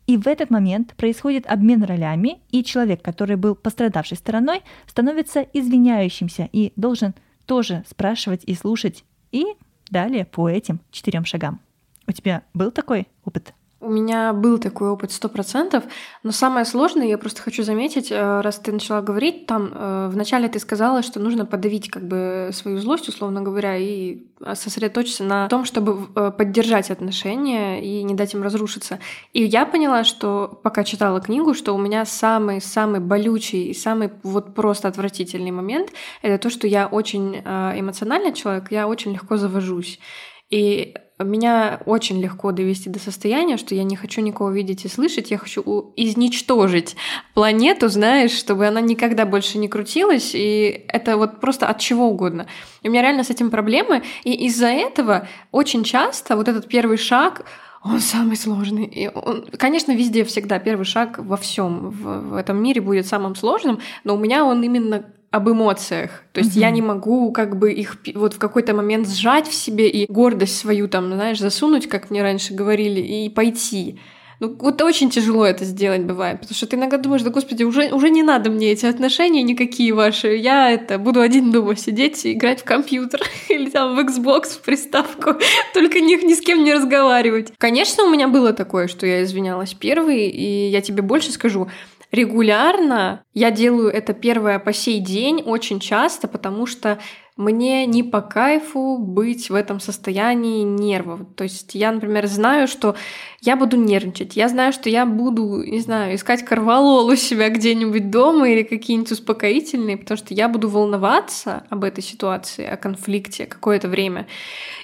[0.08, 6.48] и в этот момент происходит обмен ролями, и человек, который был пострадавшей стороной, становится извиняющимся
[6.52, 9.04] и должен тоже спрашивать и слушать.
[9.30, 9.44] И
[9.90, 11.60] далее по этим четырем шагам.
[12.08, 13.52] У тебя был такой опыт?
[13.78, 15.84] У меня был такой опыт сто процентов,
[16.22, 20.48] но самое сложное, я просто хочу заметить, э, раз ты начала говорить, там э, вначале
[20.48, 25.66] ты сказала, что нужно подавить как бы свою злость, условно говоря, и сосредоточиться на том,
[25.66, 28.98] чтобы э, поддержать отношения и не дать им разрушиться.
[29.34, 34.54] И я поняла, что пока читала книгу, что у меня самый-самый болючий и самый вот
[34.54, 35.90] просто отвратительный момент—
[36.22, 40.00] это то, что я очень эмоциональный человек, я очень легко завожусь.
[40.48, 45.30] И меня очень легко довести до состояния, что я не хочу никого видеть и слышать,
[45.30, 46.96] я хочу изничтожить
[47.34, 52.46] планету, знаешь, чтобы она никогда больше не крутилась, и это вот просто от чего угодно.
[52.82, 56.98] И у меня реально с этим проблемы, и из-за этого очень часто вот этот первый
[56.98, 57.46] шаг
[57.82, 58.84] он самый сложный.
[58.84, 63.36] И он, конечно, везде всегда первый шаг во всем в, в этом мире будет самым
[63.36, 65.04] сложным, но у меня он именно
[65.36, 66.22] об эмоциях.
[66.32, 66.60] То есть mm-hmm.
[66.60, 70.58] я не могу как бы их вот в какой-то момент сжать в себе и гордость
[70.58, 73.98] свою там, знаешь, засунуть, как мне раньше говорили, и пойти.
[74.38, 77.88] Ну, вот очень тяжело это сделать бывает, потому что ты иногда думаешь, да господи, уже,
[77.94, 82.32] уже не надо мне эти отношения никакие ваши, я это буду один дома сидеть и
[82.32, 85.36] играть в компьютер или там в Xbox, в приставку,
[85.74, 87.54] только ни, ни с кем не разговаривать.
[87.56, 91.68] Конечно, у меня было такое, что я извинялась первой, и я тебе больше скажу,
[92.12, 93.22] регулярно.
[93.34, 96.98] Я делаю это первое по сей день очень часто, потому что
[97.36, 101.20] мне не по кайфу быть в этом состоянии нервов.
[101.36, 102.96] То есть я, например, знаю, что
[103.42, 108.10] я буду нервничать, я знаю, что я буду, не знаю, искать корвалол у себя где-нибудь
[108.10, 113.88] дома или какие-нибудь успокоительные, потому что я буду волноваться об этой ситуации, о конфликте какое-то
[113.88, 114.26] время.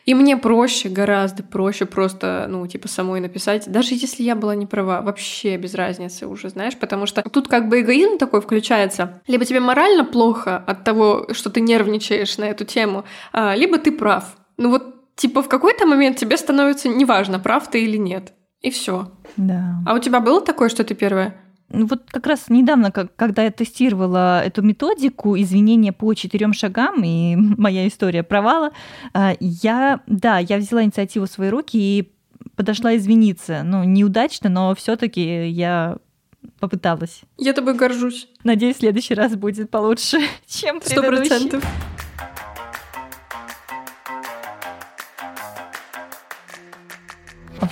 [0.04, 4.66] И мне проще, гораздо проще просто, ну, типа, самой написать, даже если я была не
[4.66, 9.22] права, вообще без разницы уже, знаешь, потому что тут как бы эгоизм такой включается.
[9.26, 13.92] Либо тебе морально плохо от того, что ты нервничаешь на эту тему, а, либо ты
[13.92, 14.36] прав.
[14.56, 18.32] Ну вот, типа, в какой-то момент тебе становится неважно, прав ты или нет.
[18.60, 19.10] И все.
[19.36, 19.82] Да.
[19.86, 21.34] А у тебя было такое, что ты первая?
[21.68, 27.34] Ну, вот как раз недавно, когда я тестировала эту методику извинения по четырем шагам и
[27.58, 28.70] моя история провала,
[29.14, 32.12] а, я, да, я взяла инициативу в свои руки и
[32.56, 33.62] подошла извиниться.
[33.64, 35.96] Ну, неудачно, но все-таки я
[36.60, 37.22] попыталась.
[37.38, 38.28] Я тобой горжусь.
[38.44, 41.26] Надеюсь, в следующий раз будет получше, чем предыдущий.
[41.26, 41.64] Сто процентов.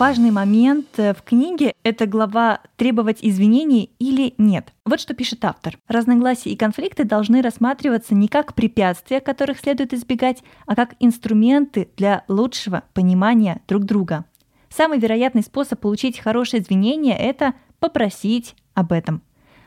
[0.01, 4.73] Важный момент э, в книге— это глава «Требовать извинений или нет».
[4.87, 5.79] Вот что пишет автор.
[5.89, 12.25] Разногласия и конфликты должны рассматриваться не как препятствия, которых следует избегать, а как инструменты для
[12.29, 14.25] лучшего понимания друг друга.
[14.71, 19.23] Самый вероятный способ получить хорошее извинение— это попросить об этом.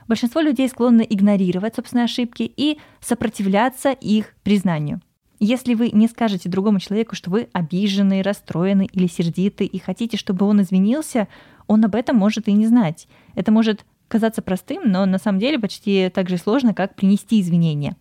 [0.07, 5.01] Большинство людей склонны игнорировать собственные ошибки и сопротивляться их признанию–
[5.45, 10.45] если вы не скажете другому человеку, что вы обижены, расстроены или сердиты и хотите, чтобы
[10.45, 11.27] он извинился,
[11.67, 13.09] он об этом может и не знать.
[13.35, 17.97] Это может казаться простым, но на самом деле почти так же сложно, как принести извинения.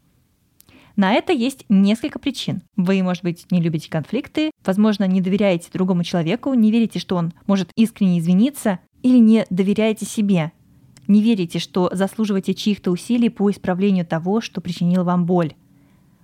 [0.94, 2.62] На это есть несколько причин.
[2.76, 7.32] Вы, может быть, не любите конфликты, возможно, не доверяете другому человеку, не верите, что он
[7.48, 10.52] может искренне извиниться, или не доверяете себе,
[11.08, 15.54] не верите, что заслуживаете чьих-то усилий по исправлению того, что причинил вам боль.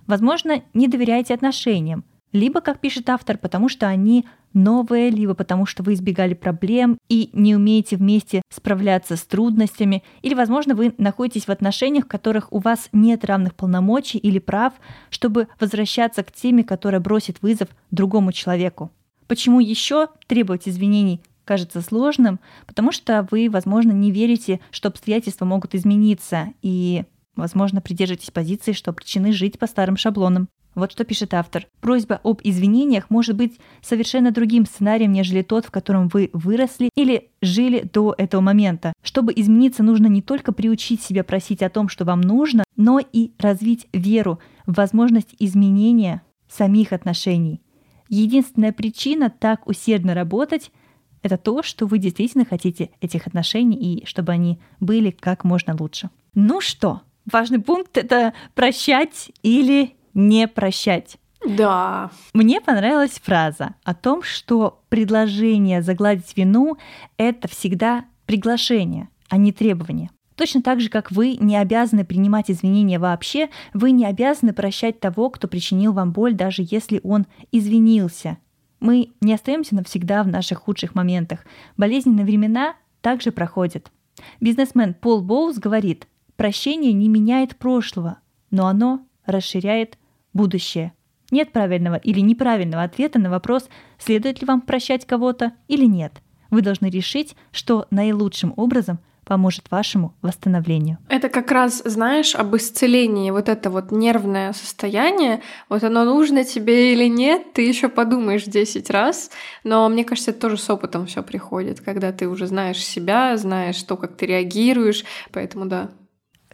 [0.07, 5.83] Возможно, не доверяете отношениям, либо, как пишет автор, потому что они новые, либо потому что
[5.83, 11.49] вы избегали проблем и не умеете вместе справляться с трудностями, или, возможно, вы находитесь в
[11.49, 14.73] отношениях, в которых у вас нет равных полномочий или прав,
[15.09, 18.91] чтобы возвращаться к теме, которая бросит вызов другому человеку.
[19.27, 22.39] Почему еще требовать извинений кажется сложным?
[22.67, 27.03] Потому что вы, возможно, не верите, что обстоятельства могут измениться, и
[27.39, 30.49] Возможно, придержитесь позиции, что причины жить по старым шаблонам.
[30.75, 31.67] Вот что пишет автор.
[31.79, 37.31] Просьба об извинениях может быть совершенно другим сценарием, нежели тот, в котором вы выросли или
[37.41, 38.91] жили до этого момента.
[39.01, 43.31] Чтобы измениться, нужно не только приучить себя просить о том, что вам нужно, но и
[43.39, 47.61] развить веру в возможность изменения самих отношений.
[48.09, 50.71] Единственная причина так усердно работать—
[51.21, 56.09] это то, что вы действительно хотите этих отношений и чтобы они были как можно лучше.
[56.33, 57.01] Ну что,
[57.31, 61.17] важный пункт— это прощать или не прощать.
[61.45, 62.11] Да.
[62.33, 66.77] Мне понравилась фраза о том, что предложение загладить вину—
[67.17, 70.09] это всегда приглашение, а не требование.
[70.35, 75.29] Точно так же, как вы не обязаны принимать извинения вообще, вы не обязаны прощать того,
[75.29, 78.37] кто причинил вам боль, даже если он извинился.
[78.79, 81.45] Мы не остаемся навсегда в наших худших моментах.
[81.77, 83.91] Болезненные времена также проходят.
[84.39, 88.19] Бизнесмен Пол Боус говорит, прощение не меняет прошлого,
[88.51, 89.97] но оно расширяет
[90.33, 90.93] будущее.
[91.31, 96.21] Нет правильного или неправильного ответа на вопрос, следует ли вам прощать кого-то или нет.
[96.49, 98.99] Вы должны решить, что наилучшим образом
[99.29, 100.97] поможет вашему восстановлению.
[101.07, 103.29] Это как раз, знаешь, об исцелении.
[103.29, 108.89] Вот это вот нервное состояние, вот оно нужно тебе или нет, ты еще подумаешь 10
[108.89, 109.29] раз.
[109.63, 113.81] Но мне кажется, это тоже с опытом все приходит, когда ты уже знаешь себя, знаешь
[113.83, 115.05] то, как ты реагируешь.
[115.31, 115.91] Поэтому да.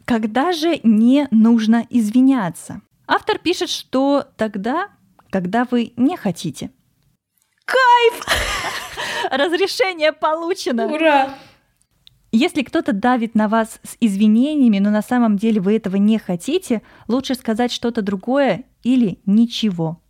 [0.03, 2.81] Когда же не нужно извиняться?
[3.07, 4.89] Автор пишет, что тогда,
[5.29, 6.71] когда вы не хотите.
[7.63, 8.25] Кайф!
[9.31, 10.87] Разрешение получено!
[10.87, 11.29] Ура!
[12.37, 16.81] Если кто-то давит на вас с извинениями, но на самом деле вы этого не хотите,
[17.07, 20.01] лучше сказать что-то другое или ничего.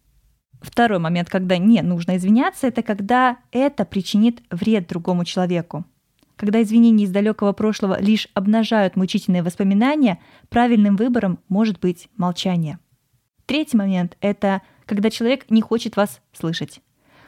[0.59, 5.85] Второй момент, когда не нужно извиняться, это когда это причинит вред другому человеку.
[6.35, 10.19] Когда извинения из далекого прошлого лишь обнажают мучительные воспоминания,
[10.49, 12.79] правильным выбором может быть молчание.
[13.45, 16.81] Третий момент— это когда человек не хочет вас слышать.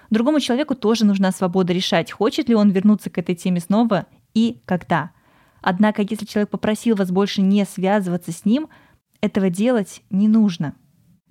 [0.10, 4.08] Другому человеку тоже нужна свобода решать, хочет ли он вернуться к этой теме снова
[4.38, 5.10] и когда.
[5.62, 8.70] Однако, если человек попросил вас больше не связываться с ним,
[9.20, 10.76] этого делать не нужно.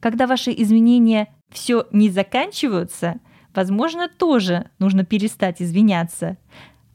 [0.00, 3.20] Когда ваши изменения все не заканчиваются,
[3.54, 6.36] возможно, тоже нужно перестать извиняться.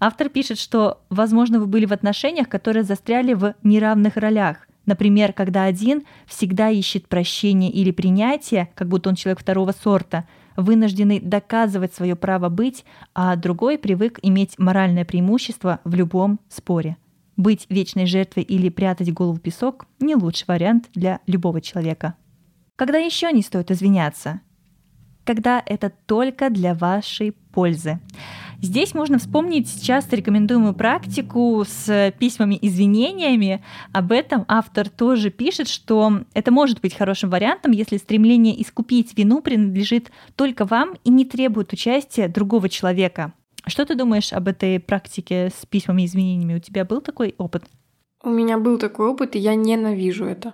[0.01, 4.67] Автор пишет, что, возможно, вы были в отношениях, которые застряли в неравных ролях.
[4.85, 11.19] Например, когда один всегда ищет прощения или принятия, как будто он человек второго сорта, вынужденный
[11.19, 16.97] доказывать свое право быть, а другой привык иметь моральное преимущество в любом споре.
[17.37, 22.15] Быть вечной жертвой или прятать голову в песок– не лучший вариант для любого человека.
[22.75, 24.41] Когда еще не стоит извиняться?
[25.23, 27.99] Когда это только для вашей пользы.
[28.61, 33.63] Здесь можно вспомнить часто рекомендуемую практику с письмами-извинениями.
[33.91, 39.41] Об этом автор тоже пишет, что это может быть хорошим вариантом, если стремление искупить вину
[39.41, 43.33] принадлежит только вам и не требует участия другого человека.
[43.65, 46.55] Что ты думаешь об этой практике с письмами-извинениями?
[46.55, 47.65] У тебя был такой опыт?
[48.23, 50.53] У меня был такой опыт, и я ненавижу это.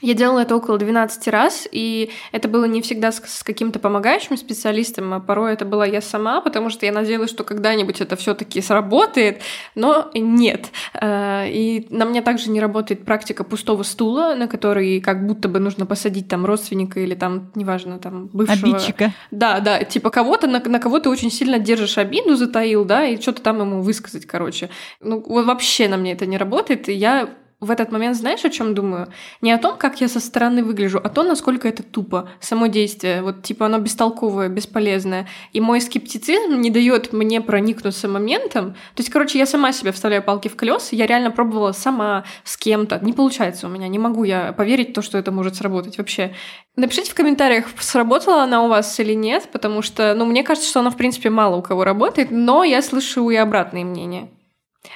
[0.00, 5.12] Я делала это около 12 раз, и это было не всегда с, каким-то помогающим специалистом,
[5.12, 8.60] а порой это была я сама, потому что я надеялась, что когда-нибудь это все таки
[8.60, 9.42] сработает,
[9.74, 10.70] но нет.
[10.94, 15.58] Э, и на мне также не работает практика пустого стула, на который как будто бы
[15.58, 18.76] нужно посадить там родственника или там, неважно, там бывшего...
[18.76, 19.12] Обидчика.
[19.30, 23.20] Да, да, типа кого-то, на, на кого ты очень сильно держишь обиду, затаил, да, и
[23.20, 24.70] что-то там ему высказать, короче.
[25.00, 27.28] Ну, вообще на мне это не работает, и я
[27.60, 29.08] в этот момент знаешь, о чем думаю?
[29.40, 33.20] Не о том, как я со стороны выгляжу, а то, насколько это тупо, само действие.
[33.20, 35.26] Вот типа оно бестолковое, бесполезное.
[35.52, 38.74] И мой скептицизм не дает мне проникнуться моментом.
[38.94, 42.56] То есть, короче, я сама себе вставляю палки в колеса, я реально пробовала сама с
[42.56, 43.00] кем-то.
[43.02, 46.34] Не получается у меня, не могу я поверить в то, что это может сработать вообще.
[46.76, 50.78] Напишите в комментариях, сработала она у вас или нет, потому что, ну, мне кажется, что
[50.78, 54.30] она, в принципе, мало у кого работает, но я слышу и обратные мнения.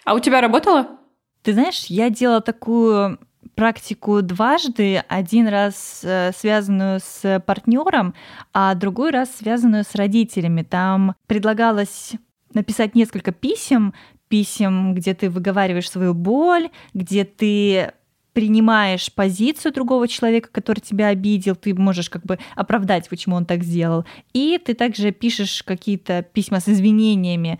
[0.04, 1.01] А у тебя работала?
[1.42, 3.18] Ты знаешь, я делала такую
[3.54, 5.02] практику дважды.
[5.08, 8.14] Один раз э, связанную с партнером,
[8.52, 10.62] а другой раз связанную с родителями.
[10.62, 12.12] Там предлагалось
[12.54, 13.94] написать несколько писем,
[14.28, 17.92] писем, где ты выговариваешь свою боль, где ты
[18.32, 23.62] принимаешь позицию другого человека, который тебя обидел, ты можешь как бы оправдать, почему он так
[23.62, 24.06] сделал.
[24.32, 27.58] И ты также пишешь какие-то письма с извинениями.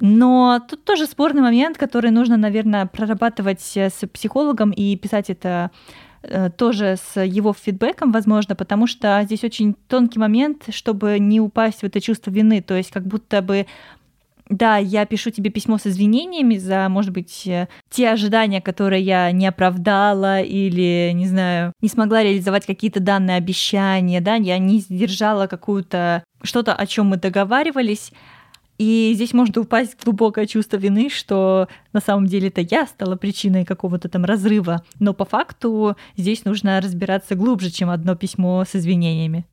[0.00, 5.70] Но тут тоже спорный момент, который нужно, наверное, прорабатывать э, с психологом и писать это
[6.22, 11.80] э, тоже с его фидбэком, возможно, потому что здесь очень тонкий момент, чтобы не упасть
[11.80, 13.66] в это чувство вины, то есть как будто бы
[14.50, 19.30] да, я пишу тебе письмо с извинениями за, может быть, э, те ожидания, которые я
[19.32, 25.46] не оправдала или, не знаю, не смогла реализовать какие-то данные обещания, да, я не сдержала
[25.46, 28.12] какую-то что-то, о чем мы договаривались.
[28.78, 33.64] И здесь может упасть глубокое чувство вины, что на самом деле это я стала причиной
[33.64, 34.82] какого-то там разрыва.
[34.98, 39.46] Но по факту здесь нужно разбираться глубже, чем одно письмо с извинениями.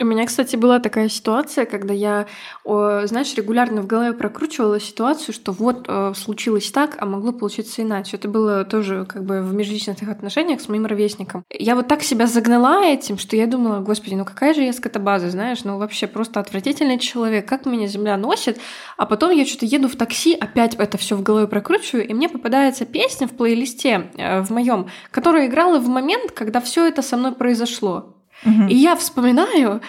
[0.00, 2.26] У меня, кстати, была такая ситуация, когда я,
[2.64, 8.16] знаешь, регулярно в голове прокручивала ситуацию, что вот э, случилось так, а могло получиться иначе.
[8.16, 11.44] Это было тоже как бы в межличностных отношениях с моим ровесником.
[11.50, 15.30] Я вот так себя загнала этим, что я думала, господи, ну какая же я скотобаза,
[15.30, 18.60] знаешь, ну вообще просто отвратительный человек, как меня земля носит.
[18.96, 22.28] А потом я что-то еду в такси, опять это все в голове прокручиваю, и мне
[22.28, 27.16] попадается песня в плейлисте э, в моем, которая играла в момент, когда все это со
[27.16, 28.14] мной произошло.
[28.44, 29.80] И я вспоминаю,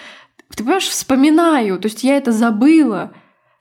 [0.54, 3.12] ты понимаешь, вспоминаю, то есть я это забыла,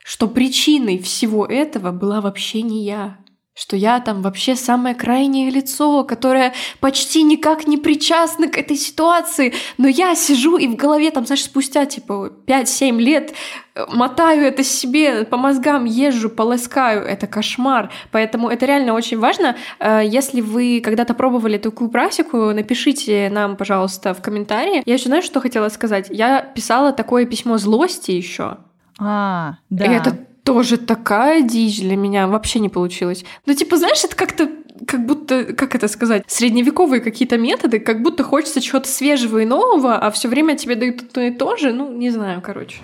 [0.04, 3.18] что причиной всего этого была вообще не я
[3.60, 9.54] что я там вообще самое крайнее лицо, которое почти никак не причастно к этой ситуации,
[9.78, 13.34] но я сижу и в голове там, знаешь, спустя типа 5-7 лет
[13.76, 17.92] э, мотаю это себе, по мозгам езжу, полоскаю, это кошмар.
[18.12, 19.58] Поэтому это реально очень важно.
[19.80, 24.84] Э, если вы когда-то пробовали такую практику, напишите нам, пожалуйста, в комментарии.
[24.86, 26.08] Я еще знаешь, что хотела сказать?
[26.10, 28.60] Я писала такое письмо злости еще.
[29.00, 29.86] А, да.
[29.86, 33.24] И это тоже такая дичь для меня вообще не получилось.
[33.46, 34.50] Ну, типа, знаешь, это как-то
[34.88, 39.98] как будто, как это сказать, средневековые какие-то методы, как будто хочется чего-то свежего и нового,
[39.98, 41.74] а все время тебе дают одно и то же.
[41.74, 42.78] Ну, не знаю, короче.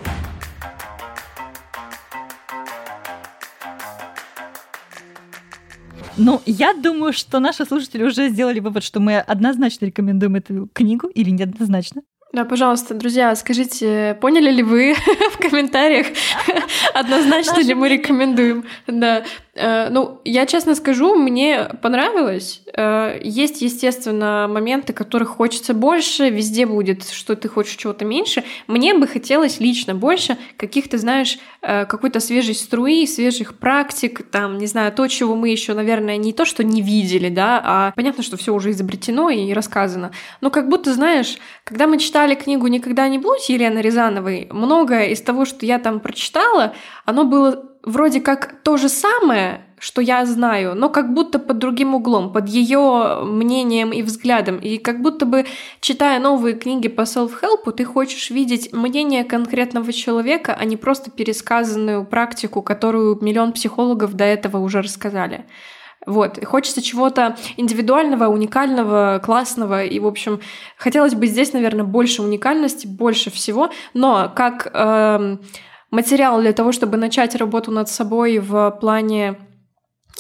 [6.18, 11.08] Ну, я думаю, что наши слушатели уже сделали вывод, что мы однозначно рекомендуем эту книгу
[11.08, 12.04] или неоднозначно.
[12.34, 14.96] Да, пожалуйста, друзья, скажите, поняли ли вы
[15.32, 16.08] в комментариях,
[16.94, 18.66] однозначно ли мы рекомендуем?
[18.88, 19.24] Да.
[19.56, 22.62] Э, ну, я честно скажу, мне понравилось.
[22.74, 28.44] Э, есть, естественно, моменты, которых хочется больше, везде будет, что ты хочешь чего-то меньше.
[28.68, 34.68] Мне бы хотелось лично больше каких-то, знаешь, э, какой-то свежей струи, свежих практик, там, не
[34.68, 38.36] знаю, то, чего мы еще, наверное, не то, что не видели, да, а понятно, что
[38.36, 40.12] все уже изобретено и рассказано.
[40.42, 45.22] Но как будто, знаешь, когда мы читали книгу «Никогда не будь» Елены Рязановой, многое из
[45.22, 46.74] того, что я там прочитала,
[47.06, 51.96] оно было вроде как то же самое, что я знаю, но как будто под другим
[51.96, 54.58] углом, под ее мнением и взглядом.
[54.58, 55.46] И как будто бы,
[55.80, 62.06] читая новые книги по self-help, ты хочешь видеть мнение конкретного человека, а не просто пересказанную
[62.06, 65.46] практику, которую миллион психологов до этого уже рассказали.
[66.06, 70.40] Вот, и хочется чего-то индивидуального, уникального, классного, и, в общем,
[70.78, 75.38] хотелось бы здесь, наверное, больше уникальности, больше всего, но как э,
[75.96, 79.38] материал для того, чтобы начать работу над собой в плане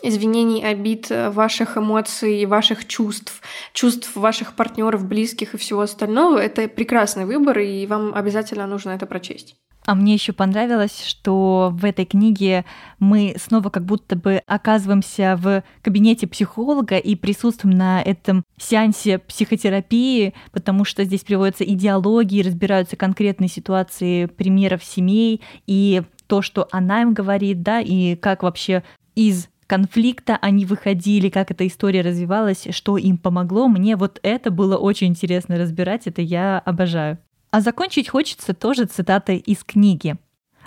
[0.01, 3.41] извинений, обид, ваших эмоций, ваших чувств,
[3.73, 9.05] чувств ваших партнеров, близких и всего остального, это прекрасный выбор, и вам обязательно нужно это
[9.05, 9.55] прочесть.
[9.85, 12.65] А мне еще понравилось, что в этой книге
[12.97, 20.33] мы снова как будто бы оказываемся в кабинете психолога и присутствуем на этом сеансе психотерапии,
[20.51, 27.13] потому что здесь приводятся идеологии, разбираются конкретные ситуации примеров семей и то, что она им
[27.13, 28.83] говорит, да, и как вообще
[29.13, 33.67] из конфликта они выходили, как эта история развивалась, что им помогло.
[33.67, 37.19] Мне вот это было очень интересно разбирать, это я обожаю.
[37.55, 40.17] А закончить хочется тоже цитатой из книги.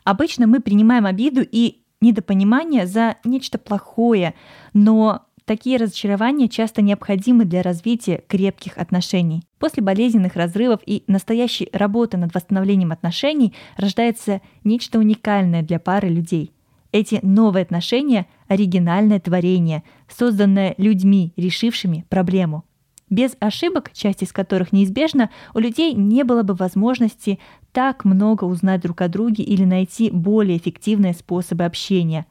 [0.04, 4.34] Обычно мы принимаем обиду и недопонимание за нечто плохое,
[4.72, 9.42] но такие разочарования часто необходимы для развития крепких отношений.
[9.58, 16.52] После болезненных разрывов и настоящей работы над восстановлением отношений рождается нечто уникальное для пары людей.
[16.90, 22.64] Эти новые отношения– оригинальное творение, созданное людьми, решившими проблему.
[23.10, 27.38] Без ошибок, часть из которых неизбежна, у людей не было бы возможности
[27.72, 32.26] так много узнать друг о друге или найти более эффективные способы общения.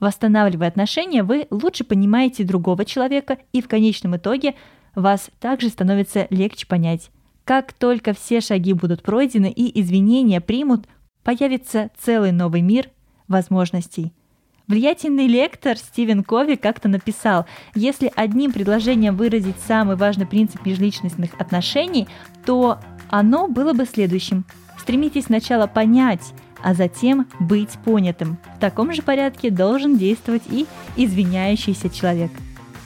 [0.00, 4.54] Восстанавливая отношения, вы лучше понимаете другого человека, и в конечном итоге
[4.94, 7.10] вас также становится легче понять.
[7.44, 10.86] Как только все шаги будут пройдены и извинения примут,
[11.22, 12.90] появится целый новый мир
[13.28, 14.12] возможностей–
[14.68, 17.46] Влиятельный лектор Стивен Кови как-то написал,
[17.76, 22.08] если одним предложением выразить самый важный принцип межличностных отношений,
[22.44, 24.44] то оно было бы следующим.
[24.80, 26.32] Стремитесь сначала понять,
[26.64, 28.38] а затем быть понятым.
[28.56, 32.32] В таком же порядке должен действовать и извиняющийся человек.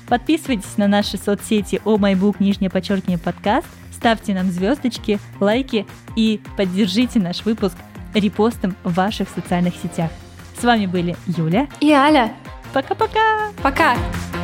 [0.07, 7.21] Подписывайтесь на наши соцсети о MyBook, нижнее подчеркивание, подкаст, ставьте нам звездочки, лайки и поддержите
[7.21, 7.77] наш выпуск
[8.13, 10.11] репостом в ваших социальных сетях.
[10.61, 12.35] С вами были Юля и Аля.
[12.75, 13.51] Пока-пока.
[13.63, 13.95] Пока.
[13.95, 13.97] -пока.
[13.97, 14.40] Пока.